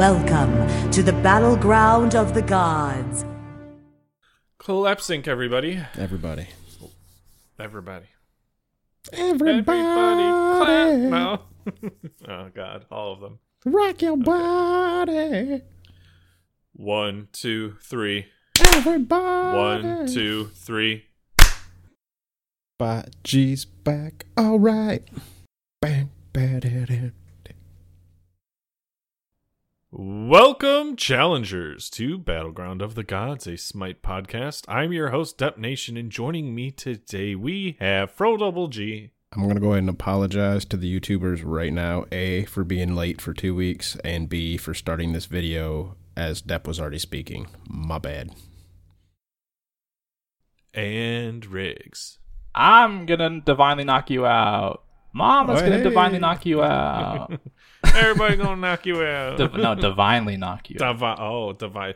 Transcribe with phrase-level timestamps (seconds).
[0.00, 3.26] Welcome to the battleground of the gods.
[4.56, 5.78] Collapse sync, everybody.
[5.94, 6.46] Everybody.
[7.58, 8.06] Everybody.
[9.12, 9.68] Everybody.
[9.68, 10.22] Everybody.
[10.22, 10.98] Clap.
[11.00, 11.40] No.
[12.30, 12.86] oh, God.
[12.90, 13.40] All of them.
[13.66, 15.64] Rock your body.
[16.72, 18.24] One, two, three.
[18.58, 19.58] Everybody.
[19.58, 21.08] One, two, three.
[22.78, 24.24] But G's back.
[24.38, 25.06] All right.
[25.82, 27.12] Bang, bang, bang, bang.
[29.92, 34.64] Welcome, challengers, to Battleground of the Gods, a Smite podcast.
[34.68, 39.10] I'm your host, Dep Nation, and joining me today we have Fro Double G.
[39.32, 42.04] I'm going to go ahead and apologize to the YouTubers right now.
[42.12, 46.68] A, for being late for two weeks, and B, for starting this video as Depp
[46.68, 47.48] was already speaking.
[47.68, 48.30] My bad.
[50.72, 52.18] and Riggs.
[52.54, 54.84] I'm gonna divinely knock you out.
[55.12, 55.82] Mama's Oh, gonna hey.
[55.82, 57.32] divinely knock you out.
[57.94, 59.36] Everybody gonna knock you out.
[59.36, 60.76] Div- no, divinely knock you.
[60.80, 60.94] out.
[60.94, 61.94] Divi- oh, divine.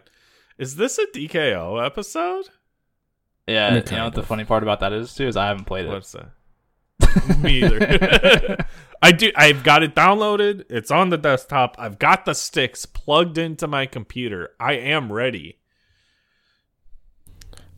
[0.59, 2.49] Is this a DKO episode?
[3.47, 5.87] Yeah, you know what the funny part about that is too is I haven't played
[5.87, 5.91] it.
[5.91, 6.31] What's that?
[7.43, 8.67] Me either.
[9.03, 9.31] I do.
[9.37, 10.65] I've got it downloaded.
[10.71, 11.77] It's on the desktop.
[11.79, 14.53] I've got the sticks plugged into my computer.
[14.59, 15.59] I am ready.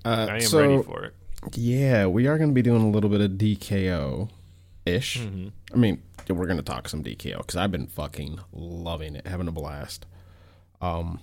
[0.05, 1.14] Uh, I am so, ready for it.
[1.55, 4.31] Yeah, we are going to be doing a little bit of DKO
[4.84, 5.19] ish.
[5.19, 5.48] Mm-hmm.
[5.75, 6.03] I mean,
[6.34, 10.06] we're going to talk some DKO because I've been fucking loving it, having a blast.
[10.80, 11.20] Um,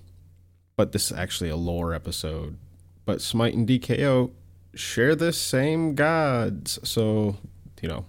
[0.76, 2.58] but this is actually a lore episode.
[3.06, 4.32] But Smite and DKO
[4.76, 7.38] share the same gods, so
[7.82, 8.06] you know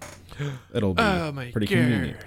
[0.73, 1.75] it'll be Oh my pretty God.
[1.75, 2.17] convenient.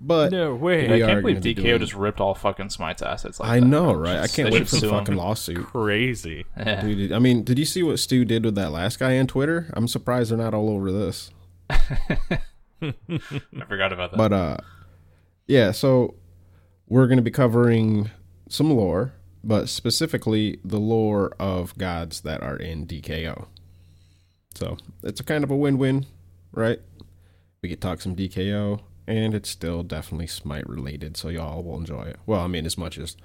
[0.00, 0.84] But No way.
[1.02, 3.40] I can't believe gonna be DKO doing- just ripped all fucking Smite's assets.
[3.40, 3.66] Like I that.
[3.66, 4.18] know, They right?
[4.20, 5.64] I can't wait for the fucking lawsuit.
[5.66, 6.44] Crazy.
[6.58, 6.80] Yeah.
[6.82, 9.70] Dude, I mean, did you see what Stu did with that last guy on Twitter?
[9.74, 11.30] I'm surprised they're not all over this.
[13.10, 14.16] I forgot about that.
[14.16, 14.56] But uh
[15.46, 16.14] yeah, so
[16.88, 18.10] we're going to be covering
[18.48, 23.46] some lore, but specifically the lore of gods that are in DKO.
[24.54, 26.06] So, it's a kind of a win-win,
[26.52, 26.78] right?
[27.62, 32.02] We could talk some DKO and it's still definitely smite related, so y'all will enjoy
[32.04, 32.18] it.
[32.26, 33.16] Well, I mean as much as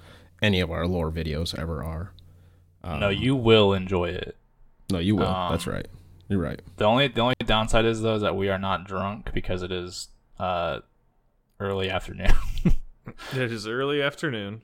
[0.41, 2.11] any of our lore videos ever are.
[2.83, 4.35] Um, no, you will enjoy it.
[4.91, 5.27] No, you will.
[5.27, 5.87] um, That's right.
[6.29, 6.61] You're right.
[6.77, 9.71] The only the only downside is though is that we are not drunk because it
[9.71, 10.07] is
[10.39, 10.79] uh
[11.59, 12.31] early afternoon.
[13.33, 14.61] It is early afternoon.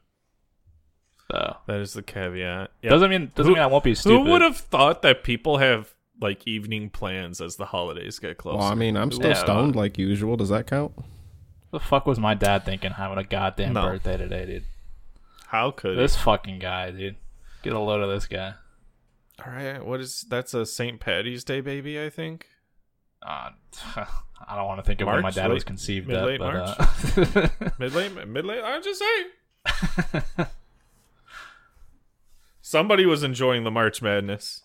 [1.31, 2.69] so That is the caveat.
[2.83, 2.89] Yep.
[2.91, 4.23] doesn't mean doesn't Who- mean I won't be stupid.
[4.25, 8.59] Who would have thought that people have like evening plans as the holidays get closer?
[8.59, 9.33] Well, I mean, I'm still Yeah.
[9.33, 10.37] stoned like usual.
[10.37, 10.93] Does that count?
[11.71, 13.81] the fuck was my dad thinking having a goddamn No.
[13.89, 14.63] birthday today, dude?
[15.47, 17.15] how could This fucking guy, dude.
[17.63, 18.53] Get a load of this guy.
[19.43, 20.99] All right, what is that's a St.
[20.99, 22.01] Patty's Day baby?
[22.01, 22.47] I think.
[23.25, 23.49] Uh,
[24.47, 26.39] I don't want to think of when my March, dad was conceived mid- at, late
[26.39, 28.61] but uh, Mid late, mid late.
[28.63, 30.47] I'm just saying.
[32.61, 34.61] Somebody was enjoying the March Madness.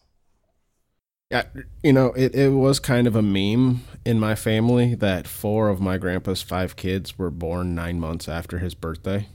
[1.30, 1.44] Yeah,
[1.82, 5.80] you know, it, it was kind of a meme in my family that four of
[5.80, 9.28] my grandpa's five kids were born nine months after his birthday.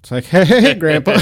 [0.00, 1.18] It's like, hey, hey grandpa,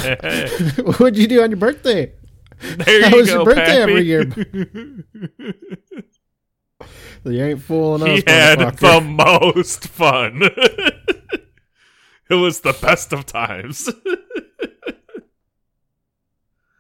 [0.99, 2.13] what'd you do on your birthday?
[2.85, 3.81] There That you was go, your birthday Pappy.
[3.81, 4.25] every year.
[7.25, 10.41] You ain't fooling us, he had the most fun.
[10.43, 13.91] it was the best of times.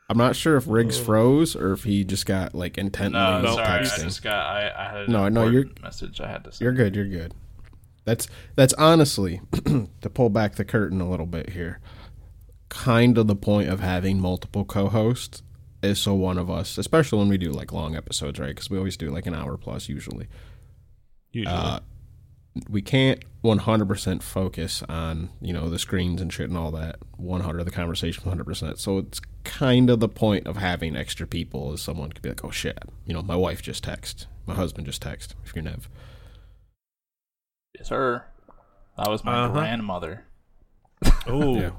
[0.09, 1.05] I'm not sure if Riggs oh.
[1.05, 4.03] froze or if he just got like intently no, No, sorry, I texting.
[4.05, 6.65] just got I, I had No, no, important you're- message I had to say.
[6.65, 6.97] You're good.
[6.97, 7.35] You're good.
[8.07, 8.27] That's
[8.57, 9.43] that's honestly
[10.01, 11.81] to pull back the curtain a little bit here.
[12.71, 15.43] Kind of the point of having multiple co-hosts
[15.83, 18.49] is so one of us, especially when we do like long episodes, right?
[18.49, 20.27] Because we always do like an hour plus usually.
[21.33, 21.55] Usually.
[21.55, 21.81] Uh,
[22.69, 27.63] we can't 100% focus on you know the screens and shit and all that 100
[27.65, 32.11] the conversation 100% so it's kind of the point of having extra people is someone
[32.13, 32.77] could be like oh shit
[33.07, 35.89] you know my wife just text my husband just text if you're nev
[37.79, 38.25] Yes, sir.
[38.99, 39.53] That was my Uh-huh.
[39.61, 40.25] grandmother.
[41.29, 41.71] oh, yeah.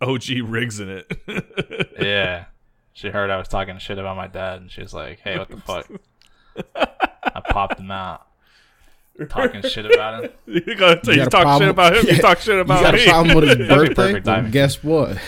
[0.00, 1.92] OG Riggs in it.
[2.00, 2.46] Yeah.
[2.92, 5.48] She heard I was talking shit about my dad, and she was like, "Hey, what
[5.50, 5.86] the fuck?"
[6.76, 8.26] I popped him out,
[9.28, 10.30] talking shit about him.
[10.46, 12.06] you gotta You you, talk shit about him.
[12.06, 13.04] You talk shit you about got me.
[13.04, 15.18] a problem with his birthday perfect Well, guess what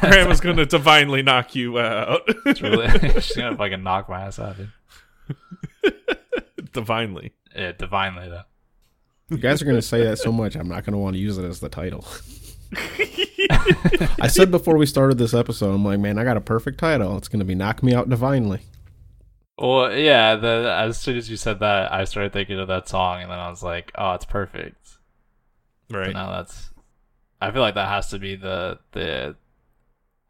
[0.00, 2.22] Grandma's gonna divinely knock you out.
[2.46, 2.88] It's really,
[3.20, 4.70] she's gonna fucking knock my ass out, dude.
[6.72, 7.32] divinely.
[7.54, 8.42] Yeah, divinely though.
[9.28, 11.20] you guys are going to say that so much i'm not going to want to
[11.20, 12.04] use it as the title
[14.20, 17.16] I said before we started this episode, I'm like, man, I got a perfect title.
[17.16, 18.60] It's going to be "Knock Me Out Divinely."
[19.58, 20.36] Well, yeah.
[20.36, 23.38] The as soon as you said that, I started thinking of that song, and then
[23.38, 24.98] I was like, "Oh, it's perfect."
[25.90, 26.06] Right.
[26.06, 26.70] So now that's
[27.40, 29.36] I feel like that has to be the the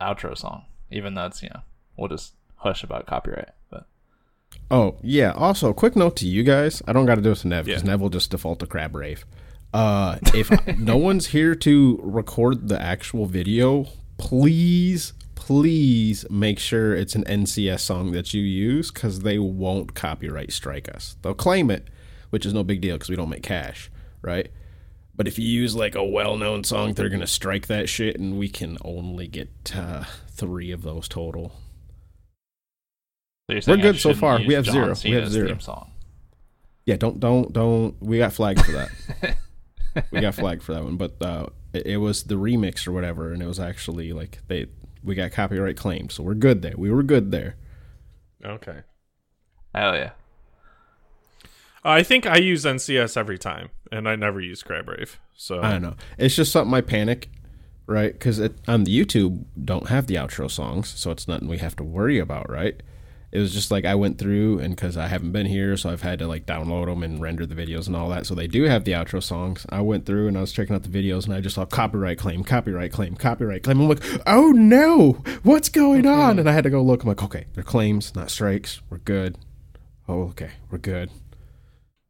[0.00, 1.60] outro song, even though it's you know
[1.96, 3.50] we'll just hush about copyright.
[3.70, 3.86] But
[4.70, 5.32] Oh yeah.
[5.32, 6.82] Also, quick note to you guys.
[6.86, 7.90] I don't got to do it to Nev because Yeah.
[7.90, 9.24] Nev will just default to crab rave.
[9.72, 13.86] Uh, if no one's here to record the actual video,
[14.16, 20.52] please, please make sure it's an NCS song that you use because they won't copyright
[20.52, 21.16] strike us.
[21.22, 21.88] They'll claim it,
[22.30, 23.90] which is no big deal because we don't make cash,
[24.22, 24.50] right?
[25.14, 28.48] But if you use like a well-known song, they're gonna strike that shit, and we
[28.48, 31.48] can only get uh, three of those total.
[33.48, 34.38] so you're saying I good so far.
[34.38, 34.94] We have John zero.
[35.04, 35.58] We have zero.
[35.58, 35.90] Song.
[36.86, 38.00] Yeah, don't don't don't.
[38.00, 39.36] We got flagged for that.
[40.10, 43.32] we got flagged for that one, but uh, it, it was the remix or whatever,
[43.32, 44.66] and it was actually like they
[45.02, 46.74] we got copyright claimed, so we're good there.
[46.76, 47.56] We were good there.
[48.44, 48.80] Okay.
[49.74, 50.10] Hell yeah.
[51.84, 55.16] I think I use NCS every time, and I never use Crabrave.
[55.36, 55.94] So I don't know.
[56.18, 57.30] It's just something I panic,
[57.86, 58.12] right?
[58.12, 61.84] Because on the YouTube don't have the outro songs, so it's nothing we have to
[61.84, 62.82] worry about, right?
[63.30, 66.00] It was just like I went through, and because I haven't been here, so I've
[66.00, 68.26] had to like download them and render the videos and all that.
[68.26, 69.66] So they do have the outro songs.
[69.68, 72.18] I went through and I was checking out the videos, and I just saw copyright
[72.18, 73.80] claim, copyright claim, copyright claim.
[73.80, 76.38] I'm like, oh no, what's going on?
[76.38, 77.02] And I had to go look.
[77.02, 78.80] I'm like, okay, they're claims, not strikes.
[78.88, 79.36] We're good.
[80.08, 81.10] Oh, okay, we're good.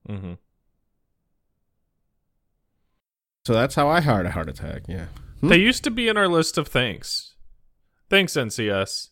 [0.07, 0.35] hmm
[3.45, 4.83] So that's how I had a heart attack.
[4.87, 5.07] Yeah.
[5.41, 5.49] Hmm?
[5.49, 7.35] they used to be in our list of thanks.
[8.09, 9.09] Thanks NCS.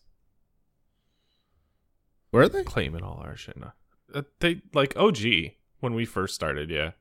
[2.31, 2.63] Were they?
[2.63, 3.57] Claiming all our shit.
[3.57, 3.71] No.
[4.13, 6.69] Uh, They like OG when we first started.
[6.69, 6.91] Yeah.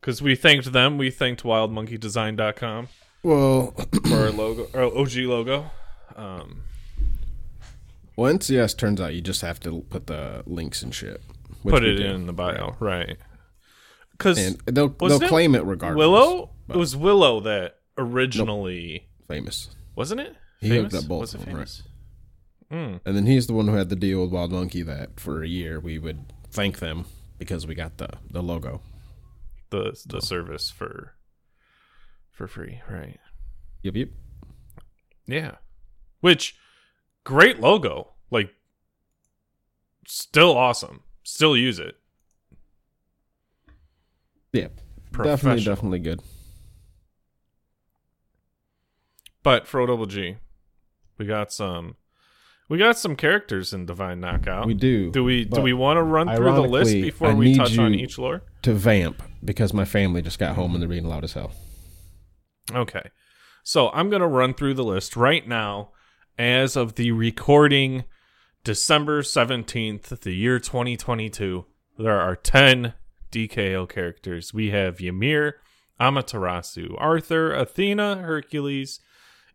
[0.00, 0.98] Because we thanked them.
[0.98, 2.88] We thanked WildMonkeyDesign.com
[3.22, 3.72] Well,
[4.08, 5.70] for our logo, our OG logo.
[6.16, 6.62] Um,
[8.16, 11.22] Well, NCS turns out you just have to put the links and shit.
[11.62, 13.16] put it in the bio, right?
[14.12, 15.98] Because and they'll they'll it claim it regardless.
[15.98, 20.36] Willow, it was Willow that originally famous, wasn't it?
[20.60, 20.92] He famous?
[20.92, 21.58] hooked up both Was it of them, right?
[21.60, 21.82] famous?
[22.70, 23.00] Mm.
[23.04, 25.48] and then he's the one who had the deal with Wild Monkey that for a
[25.48, 27.04] year we would thank them
[27.36, 28.80] because we got the the logo.
[29.70, 31.14] The the service for
[32.30, 33.18] for free, right?
[33.82, 34.08] Yep, yep.
[35.26, 35.56] Yeah.
[36.20, 36.56] Which
[37.24, 38.12] great logo.
[38.30, 38.50] Like
[40.06, 41.02] still awesome.
[41.24, 41.96] Still use it.
[44.52, 44.68] Yeah,
[45.12, 46.20] definitely, definitely good.
[49.42, 50.36] But for Double G,
[51.18, 51.96] we got some
[52.70, 54.66] we got some characters in Divine Knockout.
[54.66, 55.10] We do.
[55.10, 57.76] Do we do we want to run through the list before I we need touch
[57.76, 58.42] on each lore?
[58.62, 61.52] to vamp because my family just got home and they're being loud as hell.
[62.72, 63.10] Okay.
[63.62, 65.90] So I'm going to run through the list right now
[66.38, 68.04] as of the recording
[68.64, 71.64] December 17th, the year 2022.
[71.98, 72.94] There are 10
[73.32, 74.54] DKO characters.
[74.54, 75.56] We have Ymir,
[76.00, 79.00] Amaterasu, Arthur, Athena, Hercules,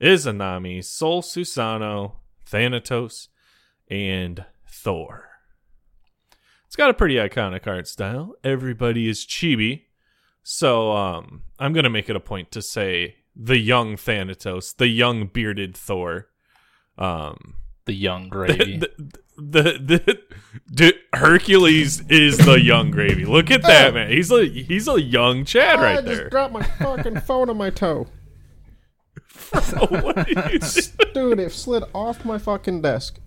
[0.01, 3.30] Izanami, Sol Susano, Thanatos,
[3.89, 5.30] and Thor.
[6.68, 8.36] It's got a pretty iconic art style.
[8.44, 9.83] Everybody is chibi.
[10.44, 15.27] So um, I'm gonna make it a point to say the young Thanatos, the young
[15.27, 16.27] bearded Thor.
[16.97, 17.56] Um,
[17.86, 18.77] The young gravy.
[18.77, 18.91] the,
[19.38, 20.19] the, the,
[20.68, 23.25] the Hercules is the young gravy.
[23.25, 24.10] Look at that man.
[24.12, 26.13] He's a he's a young Chad right there.
[26.13, 28.00] I just dropped my fucking phone on my toe.
[28.00, 29.25] what are you doing?
[31.13, 33.20] Dude, it slid off my fucking desk.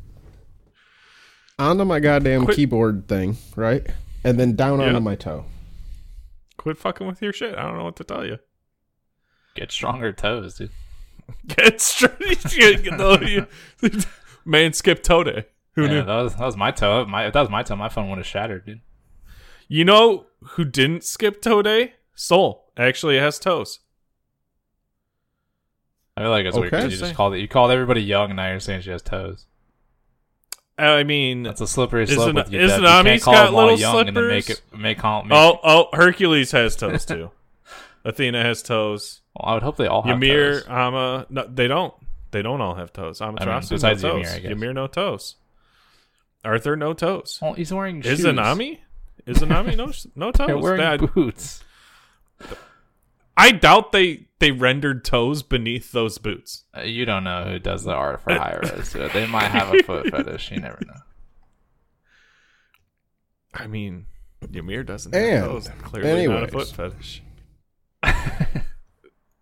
[1.59, 3.87] Onto my goddamn Quit- keyboard thing, right?
[4.25, 4.87] And then down Yeah.
[4.88, 5.45] onto my toe.
[6.57, 7.57] Quit fucking with your shit.
[7.57, 8.38] I don't know what to tell you.
[9.55, 10.71] Get stronger toes, dude.
[11.47, 12.57] Get straight.
[12.57, 13.47] you know, you-
[14.45, 15.47] Man, skip toe day.
[15.75, 16.05] Who Yeah, knew?
[16.05, 17.05] that was that was my toe.
[17.05, 18.81] My if that was my toe, my phone would have shattered, dude.
[19.69, 21.95] You know who didn't skip toe day?
[22.15, 23.81] Sol actually has toes.
[26.19, 26.93] I feel like it's weird 'cause Okay.
[26.95, 27.39] you just called it.
[27.41, 29.47] You called everybody young, and now you're saying she has toes.
[30.77, 32.61] I mean, That's a slippery Isn't- slope with you.
[32.61, 33.05] isn't Deb.
[33.07, 34.63] You can't call got little young and then make slippers?
[34.73, 35.25] it make call.
[35.25, 37.31] Make, oh, oh, Hercules has toes too.
[38.05, 39.21] Athena has toes.
[39.35, 40.69] well, I would hope they all have Ymir, toes.
[40.69, 41.95] Ama, no, they don't.
[42.31, 43.21] They don't all have toes.
[43.21, 44.35] Amaterasu, besides no Ymir, toes.
[44.35, 44.49] I.
[44.51, 45.37] Ymir, no toes.
[46.45, 47.39] Arthur, no toes.
[47.43, 48.21] Well, he's wearing shoes.
[48.21, 48.79] Izanami,
[49.27, 50.47] Izanami, no, no toes.
[50.47, 51.65] They're wearing That- boots.
[53.38, 56.64] I doubt they they rendered toes beneath those boots.
[56.76, 58.92] Uh, you don't know who does the art for Hi-Rez.
[58.92, 59.12] dude.
[59.12, 60.50] They might have a foot fetish.
[60.50, 61.00] You never know.
[63.54, 64.07] I mean,
[64.52, 65.68] Ymir doesn't have And, toes.
[65.83, 66.71] Clearly not a anyways.
[66.73, 67.23] foot fetish.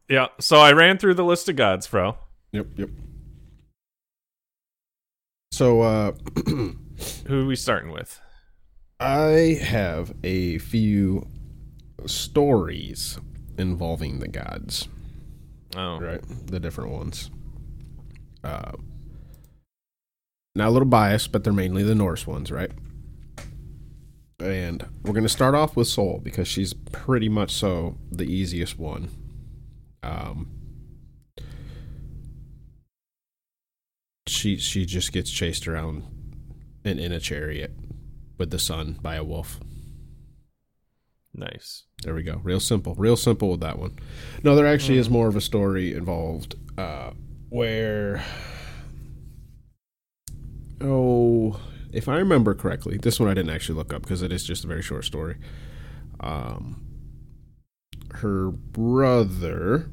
[0.08, 2.16] yeah, so I ran through the list of gods, bro.
[2.52, 2.90] Yep, yep.
[5.52, 6.12] So uh
[6.46, 8.20] Who are we starting with?
[9.00, 11.28] I have a few
[12.06, 13.18] stories
[13.58, 14.88] involving the gods,
[15.76, 16.20] Oh, right?
[16.46, 17.30] The different ones.
[18.42, 18.72] Uh,
[20.54, 22.70] now a little biased, but they're mainly the Norse ones, right?
[24.38, 28.78] And we're going to start off with Sol because she's pretty much so the easiest
[28.78, 29.08] one.
[30.02, 30.50] Um,
[34.26, 36.04] she she just gets chased around
[36.84, 37.72] in, in a chariot
[38.38, 39.58] with the sun by a wolf.
[41.36, 41.84] Nice.
[42.02, 42.40] There we go.
[42.42, 42.94] Real simple.
[42.94, 43.98] Real simple with that one.
[44.42, 47.10] No, there actually is more of a story involved uh,
[47.48, 48.24] where.
[50.80, 51.60] Oh,
[51.92, 54.64] if I remember correctly, this one I didn't actually look up because it is just
[54.64, 55.36] a very short story.
[56.20, 56.84] Um,
[58.16, 59.90] her brother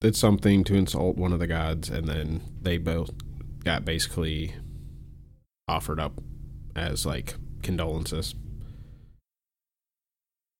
[0.00, 3.10] did something to insult one of the gods, and then they both
[3.64, 4.54] got basically
[5.66, 6.20] offered up
[6.74, 8.34] as like condolences.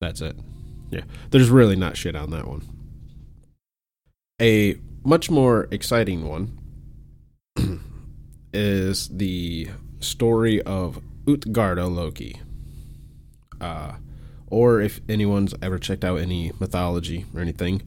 [0.01, 0.37] That's it.
[0.91, 1.03] Yeah.
[1.31, 2.63] There's really not shit on that one.
[4.41, 6.59] A much more exciting one
[8.53, 9.69] is the
[10.01, 12.41] story of Utgarda Loki.
[13.61, 13.95] Uh,
[14.47, 17.83] or if anyone's ever checked out any mythology or anything,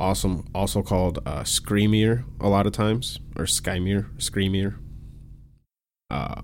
[0.00, 0.48] awesome.
[0.54, 4.78] Also called uh, Skrymir a lot of times, or Skymir, Skrymir.
[6.10, 6.42] Uh,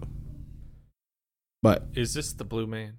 [1.62, 2.99] but Is this the blue man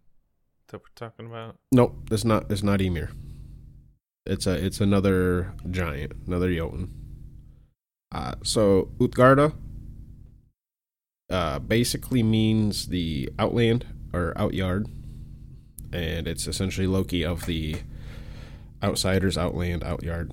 [0.69, 1.57] that we're talking about?
[1.71, 2.49] Nope, it's not.
[2.51, 3.11] It's not Ymir.
[4.25, 4.53] It's a.
[4.53, 6.91] It's another giant, another Jotun.
[8.11, 9.53] Uh, so Utgarda
[11.29, 14.87] uh, basically means the outland or outyard,
[15.93, 17.77] and it's essentially Loki of the
[18.81, 20.31] outsiders, outland, outyard.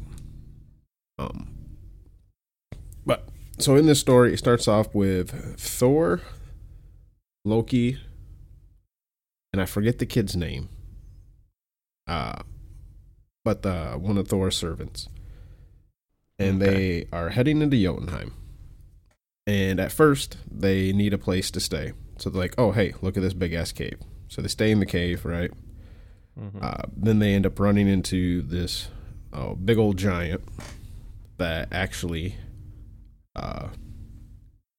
[1.18, 1.48] Um,
[3.04, 3.28] but
[3.58, 6.20] so in this story, it starts off with Thor,
[7.44, 7.98] Loki,
[9.56, 10.68] and I forget the kid's name.
[12.06, 12.42] Uh,
[13.42, 15.08] but the one of Thor's servants,
[16.38, 18.34] and they are heading into Jotunheim.
[19.46, 23.16] And at first, they need a place to stay, so they're like, "Oh, hey, look
[23.16, 23.98] at this big ass cave."
[24.28, 25.50] So they stay in the cave, right?
[26.38, 26.58] Mm-hmm.
[26.60, 28.88] Uh, then they end up running into this
[29.32, 30.42] oh, big old giant
[31.38, 32.36] that actually
[33.34, 33.68] uh,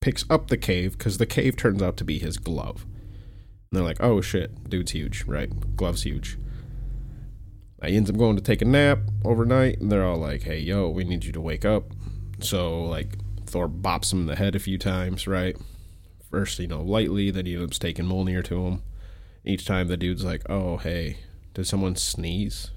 [0.02, 2.86] picks up the cave because the cave turns out to be his glove.
[3.70, 5.76] And they're like, oh shit, dude's huge, right?
[5.76, 6.38] Glove's huge.
[7.86, 10.90] He ends up going to take a nap overnight, and they're all like, hey, yo,
[10.90, 11.92] we need you to wake up.
[12.40, 15.56] So, like, Thor bops him in the head a few times, right?
[16.32, 18.84] First, you know, lightly, then he ends up taking Mjolnir to him.
[19.46, 21.20] Each time the dude's like, oh, hey,
[21.54, 22.72] did someone sneeze?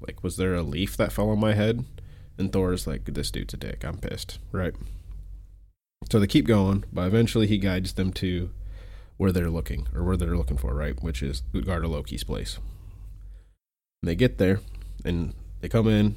[0.00, 1.84] Like, was there a leaf that fell on my head?
[2.38, 3.84] And Thor's like, this dude's a dick.
[3.84, 4.74] I'm pissed, right?
[6.10, 8.50] So they keep going, but eventually he guides them to
[9.16, 11.02] where they're looking, or where they're looking for, right?
[11.02, 12.58] Which is Utgarda Loki's place.
[14.02, 14.60] And they get there,
[15.04, 16.16] and they come in,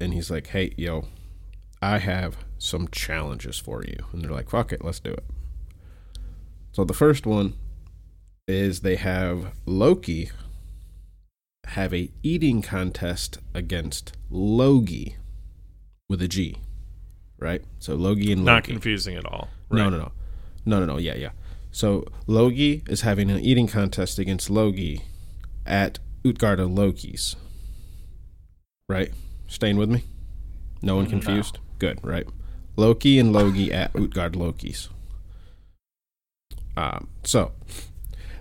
[0.00, 1.04] and he's like, hey, yo,
[1.82, 3.98] I have some challenges for you.
[4.12, 5.24] And they're like, fuck it, let's do it.
[6.72, 7.54] So the first one
[8.46, 10.30] is they have Loki
[11.66, 15.16] have a eating contest against Logi
[16.08, 16.56] with a G,
[17.38, 17.62] right?
[17.78, 19.48] So Logi and Not confusing at all.
[19.70, 20.12] No, no, no,
[20.64, 20.96] no, no, no.
[20.96, 21.30] Yeah, yeah.
[21.70, 25.02] So Logi is having an eating contest against Logi
[25.66, 27.36] at Utgarda Loki's.
[28.88, 29.12] Right?
[29.46, 30.04] Staying with me?
[30.82, 31.10] No one No.
[31.10, 31.58] confused?
[31.78, 32.26] Good, right?
[32.76, 34.88] Loki and Logi at Utgard Loki's.
[36.76, 37.52] Um, so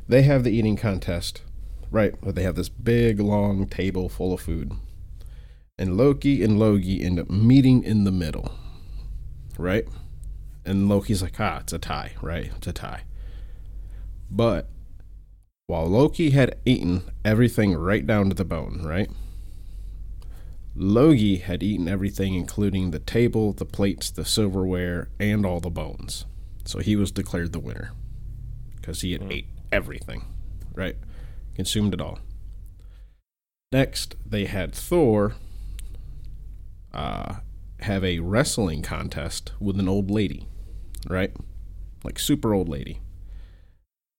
[0.08, 1.42] they have the eating contest,
[1.92, 2.14] right?
[2.24, 4.72] Where they have this big long table full of food.
[5.78, 8.52] And Loki and Logi end up meeting in the middle.
[9.58, 9.88] Right?
[10.66, 12.52] And Loki's like, ah, it's a tie, right?
[12.58, 13.04] It's a tie.
[14.30, 14.68] But
[15.68, 19.10] while Loki had eaten everything right down to the bone, right?
[20.80, 26.26] Logi had eaten everything, including the table, the plates, the silverware, and all the bones.
[26.66, 27.94] So he was declared the winner
[28.76, 30.26] because he had ate everything,
[30.76, 30.96] right?
[31.56, 32.20] Consumed it all.
[33.72, 35.36] Next, they had Thor
[36.94, 37.38] uh,
[37.80, 40.48] have a wrestling contest with an old lady,
[41.10, 41.32] right?
[42.04, 43.02] Like super old lady.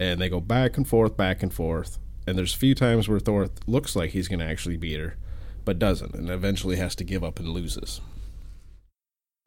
[0.01, 1.99] And they go back and forth, back and forth.
[2.27, 5.17] And there's a few times where Thor looks like he's going to actually beat her,
[5.65, 8.01] but doesn't, and eventually has to give up and loses.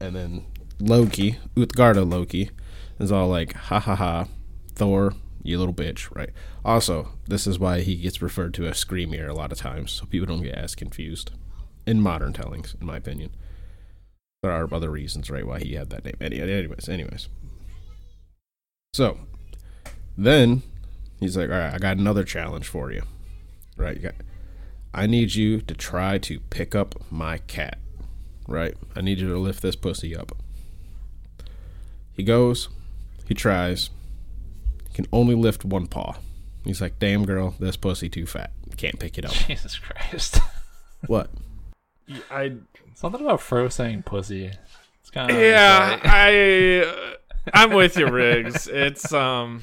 [0.00, 0.46] And then
[0.80, 2.50] Loki, Utgarda Loki,
[2.98, 4.26] is all like, ha ha ha,
[4.74, 6.30] Thor, you little bitch, right?
[6.64, 10.06] Also, this is why he gets referred to as Skrymir a lot of times, so
[10.06, 11.30] people don't get as confused
[11.86, 13.30] in modern tellings, in my opinion.
[14.42, 16.16] There are other reasons, right, why he had that name.
[16.20, 17.28] Anyways, anyways.
[18.92, 19.18] So,
[20.16, 20.62] then
[21.20, 23.02] he's like, all right, I got another challenge for you.
[23.76, 23.96] Right?
[23.96, 24.14] You got,
[24.94, 27.78] I need you to try to pick up my cat.
[28.46, 28.74] Right?
[28.94, 30.32] I need you to lift this pussy up.
[32.12, 32.68] He goes,
[33.26, 33.90] he tries,
[34.88, 36.16] he can only lift one paw.
[36.64, 38.52] He's like, damn girl, this pussy too fat.
[38.76, 39.32] Can't pick it up.
[39.32, 40.38] Jesus Christ.
[41.06, 41.30] what?
[42.30, 42.56] I
[42.94, 44.52] Something about Fro saying pussy.
[45.00, 47.16] It's kind of yeah, I
[47.52, 48.68] I'm with you, Riggs.
[48.68, 49.62] It's um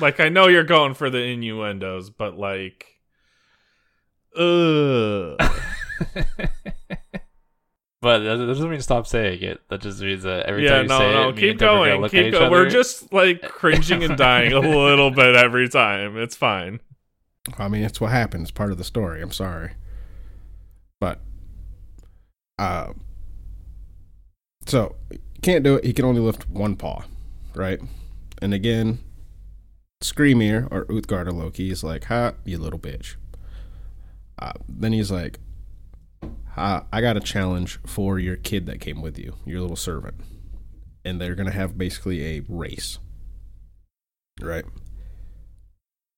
[0.00, 2.86] like I know you're going for the innuendos, but like
[4.36, 5.40] ugh.
[8.02, 9.60] But that doesn't mean stop saying it.
[9.68, 12.08] That just means that every yeah, time you no, say no, it, me keep going,
[12.08, 12.50] keep going.
[12.50, 16.16] We're just like cringing and dying a little bit every time.
[16.16, 16.80] It's fine.
[17.58, 18.44] I mean, it's what happens.
[18.44, 19.20] It's part of the story.
[19.20, 19.72] I'm sorry,
[20.98, 21.20] but
[22.58, 22.94] uh,
[24.64, 24.96] so
[25.42, 25.84] can't do it.
[25.84, 27.02] He can only lift one paw,
[27.54, 27.80] right?
[28.40, 29.00] And again,
[30.02, 33.16] Skrymir or Uthgard or Loki is like, "Ha, you little bitch."
[34.38, 35.38] Uh, then he's like,
[36.50, 40.16] ha, "I got a challenge for your kid that came with you, your little servant,
[41.04, 42.98] and they're gonna have basically a race,
[44.40, 44.64] right?"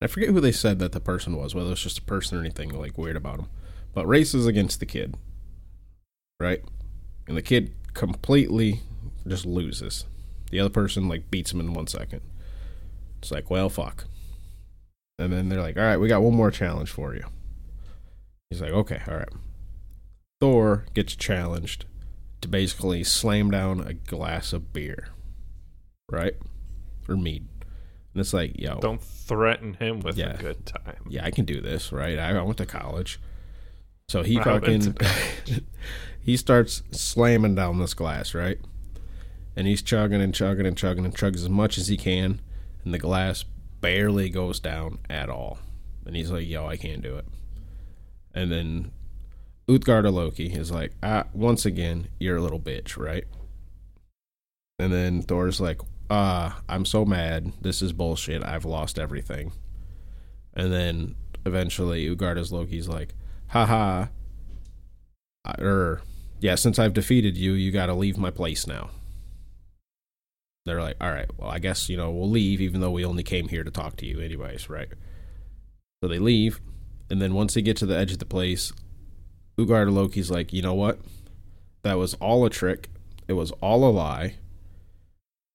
[0.01, 2.41] I forget who they said that the person was, whether it's just a person or
[2.41, 3.47] anything like weird about him.
[3.93, 5.15] But races against the kid,
[6.39, 6.61] right?
[7.27, 8.81] And the kid completely
[9.25, 10.05] just loses.
[10.51, 12.21] The other person like beats him in one second.
[13.23, 14.03] It's like, well, fuck.
[15.17, 17.23] And then they're like, all right, we got one more challenge for you.
[18.49, 19.29] He's like, okay, all right.
[20.41, 21.85] Thor gets challenged
[22.41, 25.07] to basically slam down a glass of beer,
[26.11, 26.33] right?
[27.07, 27.47] Or mead.
[28.13, 30.33] And it's like, yo, Don't threaten him with Yeah.
[30.33, 31.05] a good time.
[31.07, 32.19] yeah, I can do this, right?
[32.19, 33.21] I, I went to college.
[34.09, 34.97] So he I fucking
[36.19, 38.59] he starts slamming down this glass, right?
[39.55, 42.41] And he's chugging and chugging and chugging and chugs as much as he can,
[42.83, 43.43] and the glass
[43.81, 45.59] barely goes down at all.
[46.05, 47.25] And he's like, "Yo, I can't do it."
[48.33, 48.91] And then
[49.67, 53.25] Uthgard or Loki is like, "Ah, once again, you're a little bitch, right?"
[54.79, 57.53] And then Thor's like, "Ah, I'm so mad.
[57.61, 58.43] This is bullshit.
[58.43, 59.53] I've lost everything."
[60.53, 63.13] And then eventually Ugarda's Loki's like,
[63.47, 64.07] haha.
[65.59, 66.01] Or,
[66.39, 68.89] yeah, since I've defeated you, you gotta leave my place now.
[70.65, 73.23] They're like, all right, well, I guess, you know, we'll leave even though we only
[73.23, 74.89] came here to talk to you, anyways, right?
[76.01, 76.61] So they leave,
[77.09, 78.71] and then once they get to the edge of the place,
[79.57, 80.99] Ugarda Loki's like, you know what?
[81.83, 82.89] That was all a trick.
[83.27, 84.35] It was all a lie.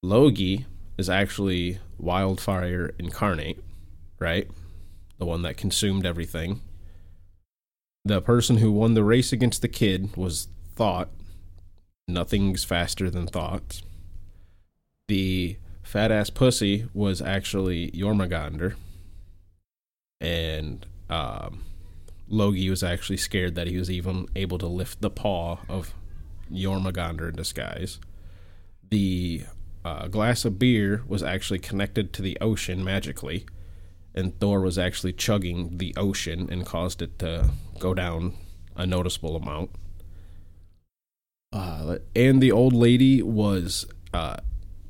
[0.02, 0.66] Logi
[0.96, 3.58] is actually Wildfire incarnate,
[4.18, 4.48] right?
[5.18, 6.60] The one that consumed everything.
[8.04, 11.08] The person who won the race against the kid was Thought.
[12.06, 13.82] Nothing's faster than thoughts.
[15.08, 18.74] The fat ass pussy was actually Jormungandr.
[20.20, 21.64] And um,
[22.28, 25.94] Logi was actually scared that he was even able to lift the paw of
[26.52, 27.98] Jormungandr in disguise.
[28.90, 29.44] The
[29.84, 33.46] uh, glass of beer was actually connected to the ocean magically,
[34.14, 38.34] and Thor was actually chugging the ocean and caused it to go down
[38.76, 39.70] a noticeable amount.
[41.50, 44.36] Uh, and the old lady was uh,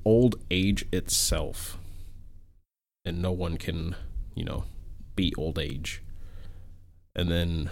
[0.08, 1.76] old age itself,
[3.04, 3.94] and no one can,
[4.34, 4.64] you know,
[5.16, 6.02] beat old age.
[7.14, 7.70] And then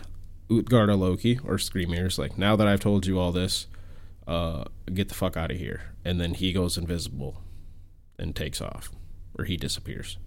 [0.50, 3.68] Utgarda Loki or Skrymir's like, now that I've told you all this,
[4.26, 5.94] uh, get the fuck out of here.
[6.04, 7.40] And then he goes invisible
[8.18, 8.90] and takes off,
[9.38, 10.18] or he disappears,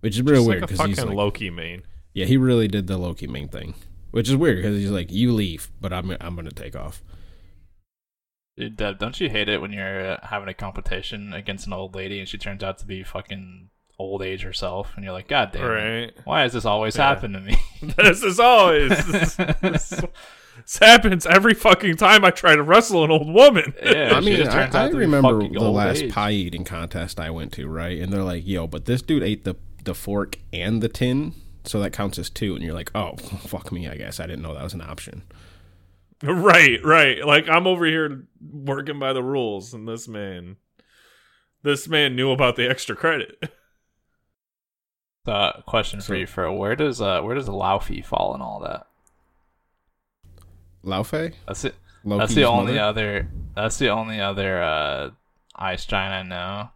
[0.00, 1.82] which is real Just weird because fucking he's like, Loki main.
[2.14, 3.74] yeah, he really did the Loki main thing,
[4.10, 7.02] which is weird because he's like, you leave, but I'm I'm gonna take off.
[8.56, 11.94] Dude, Deb, don't you hate it when you're uh, having a competition against an old
[11.94, 15.52] lady and she turns out to be fucking old age herself, and you're like, God
[15.52, 16.12] damn, it, Right.
[16.24, 17.08] why does this always Yeah.
[17.08, 17.56] happen to me?
[17.96, 23.10] this is always this, this, this happens every fucking time I try to wrestle an
[23.10, 23.72] old woman.
[23.82, 26.12] yeah, I mean, just I, turns I out to remember fucking the last age.
[26.12, 27.98] pie eating contest I went to, right?
[28.00, 31.34] And they're like, "Yo, but this dude ate the the fork and the tin,
[31.64, 32.54] so that counts as two.
[32.54, 35.22] And you're like, "Oh, fuck me, I guess I didn't know that was an option."
[36.22, 37.24] Right, right.
[37.24, 40.56] Like I'm over here working by the rules, and this man,
[41.62, 43.42] this man knew about the extra credit.
[45.24, 46.52] Uh, question So- for you, Fro.
[46.52, 48.88] Where does uh where does Laufey fall in all that?
[50.84, 51.76] Laufey, That's it.
[52.04, 52.80] Loki's that's the only mother?
[52.82, 53.28] other.
[53.54, 55.10] That's the only other uh
[55.54, 56.70] ice giant I know.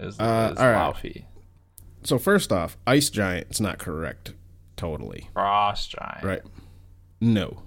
[0.00, 0.92] Is, Uh, is all right.
[0.92, 1.24] Laufey.
[2.02, 4.34] So first off, ice giant's not correct,
[4.76, 6.24] totally, Frost giant.
[6.24, 6.42] right?
[7.20, 7.62] No.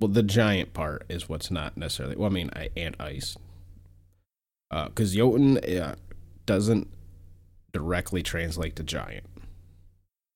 [0.00, 2.16] Well, the giant part is what's not necessarily.
[2.16, 3.36] Well, I mean, I, and ice,
[4.70, 5.96] because Jotun uh,
[6.46, 6.88] doesn't
[7.72, 9.26] directly translate to giant.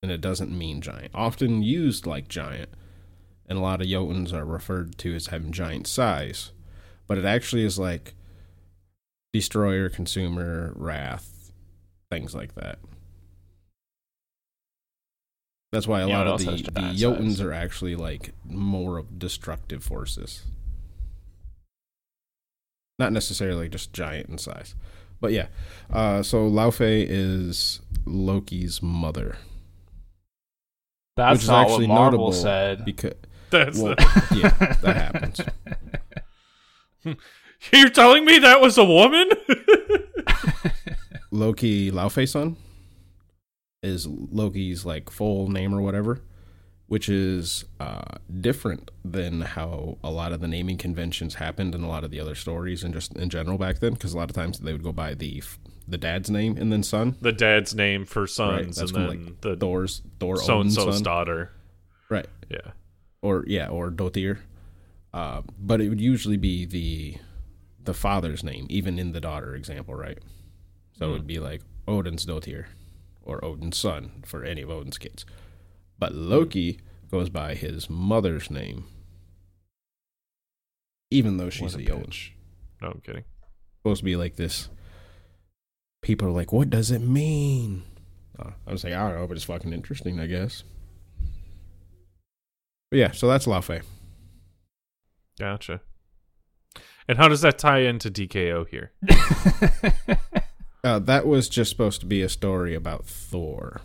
[0.03, 1.12] and it doesn't mean giant.
[1.14, 2.70] Often used like giant,
[3.46, 6.51] and a lot of Jotuns are referred to as having giant size,
[7.07, 8.14] but it actually is like
[9.33, 11.53] destroyer, consumer, wrath,
[12.11, 12.79] things like that.
[15.73, 19.83] That's why a Yeah, lot of the, the Jotuns are actually like more of destructive
[19.83, 20.43] forces.
[22.99, 24.75] Not necessarily just giant in size.
[25.21, 25.47] But yeah.
[25.91, 29.37] Uh, so Laufey is Loki's mother.
[31.17, 32.85] That's which is not actually what Marvel notable said.
[32.85, 33.15] Because
[33.51, 35.41] That's well, the- yeah, that happens.
[37.73, 39.29] You're telling me that was a woman?
[41.31, 42.57] Loki Laufey son
[43.83, 46.21] is Loki's like full name or whatever,
[46.87, 51.88] which is uh, different than how a lot of the naming conventions happened in a
[51.88, 53.92] lot of the other stories and just in general back then.
[53.95, 55.42] Because a lot of times they would go by the
[55.88, 57.16] the dad's name and then son.
[57.21, 60.73] the dad's name for Right, sons, that's and then like the Thor's Thor so and
[60.73, 61.51] so's daughter.
[62.09, 62.27] Right.
[62.49, 62.73] Yeah.
[63.21, 64.38] or yeah, or Dotir.
[65.12, 67.16] Uh, but it would usually be the
[67.85, 70.18] the father's name, even in the daughter example, right?
[70.99, 72.66] So it would be like Odin's Dotir
[73.25, 75.25] or Odin's son for any of Odin's kids.
[75.99, 76.81] But Loki
[77.11, 78.85] goes by his mother's name,
[81.11, 82.05] even though she's What a a Jotun.
[82.07, 82.31] bitch.
[82.81, 83.25] No, I'm kidding.
[83.79, 84.69] Supposed to be like this.
[86.03, 87.85] People are like, "What does it mean?"
[88.39, 90.65] Uh, I was like, "I don't know, but it's fucking interesting, I guess."
[92.91, 93.83] But yeah, so that's Laufey.
[95.39, 95.81] Gotcha.
[97.09, 98.93] And how does that tie into DKO here?
[100.85, 103.81] Uh, that was just supposed to be a story about Thor.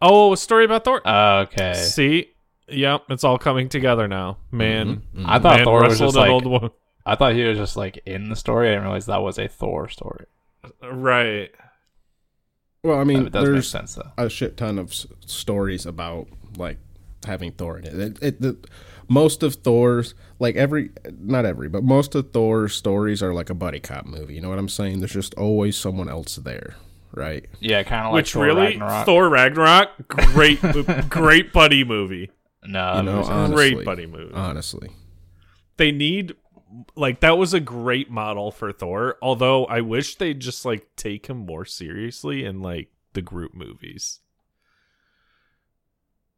[0.00, 1.06] Oh, a story about Thor.
[1.06, 1.74] okay.
[1.74, 2.30] See,
[2.68, 4.38] yep, it's all coming together now.
[4.52, 5.24] Man, Mhm.
[5.26, 6.70] I thought man Thor was wrestled just like old woman.
[7.04, 8.68] I thought he was just like in the story.
[8.68, 10.26] I didn't realize that was a Thor story.
[10.82, 11.50] Right.
[12.84, 16.78] Well, I mean, it does there's sense a shit ton of s- stories about like
[17.24, 17.94] having Thor in it.
[17.94, 18.58] It, it the,
[19.08, 23.54] most of Thor's, like every, not every, but most of Thor's stories are like a
[23.54, 24.34] buddy cop movie.
[24.34, 25.00] You know what I'm saying?
[25.00, 26.76] There's just always someone else there,
[27.12, 27.44] right?
[27.58, 29.06] Yeah, kind of like Which Thor really, Ragnarok.
[29.06, 30.60] Thor Ragnarok, great,
[31.08, 32.30] great buddy movie.
[32.62, 34.34] No, You know, honestly, Great buddy movie.
[34.34, 34.90] Honestly,
[35.76, 36.34] they need
[36.94, 39.16] like that was a great model for Thor.
[39.22, 44.20] Although I wish they'd just like take him more seriously in like the group movies.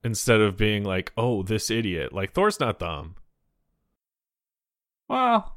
[0.05, 2.13] Instead of being like, oh, this idiot.
[2.13, 3.15] Like Thor's not dumb.
[5.09, 5.57] well,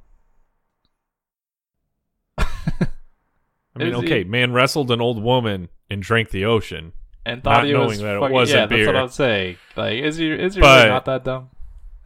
[2.37, 6.93] I mean, okay, man wrestled an old woman and drank the ocean.
[7.25, 9.11] and thought Not he was knowing that it fucking, wasn't yeah, that's what I would
[9.11, 9.57] say.
[9.75, 11.49] Like, is he is he But- really not that dumb?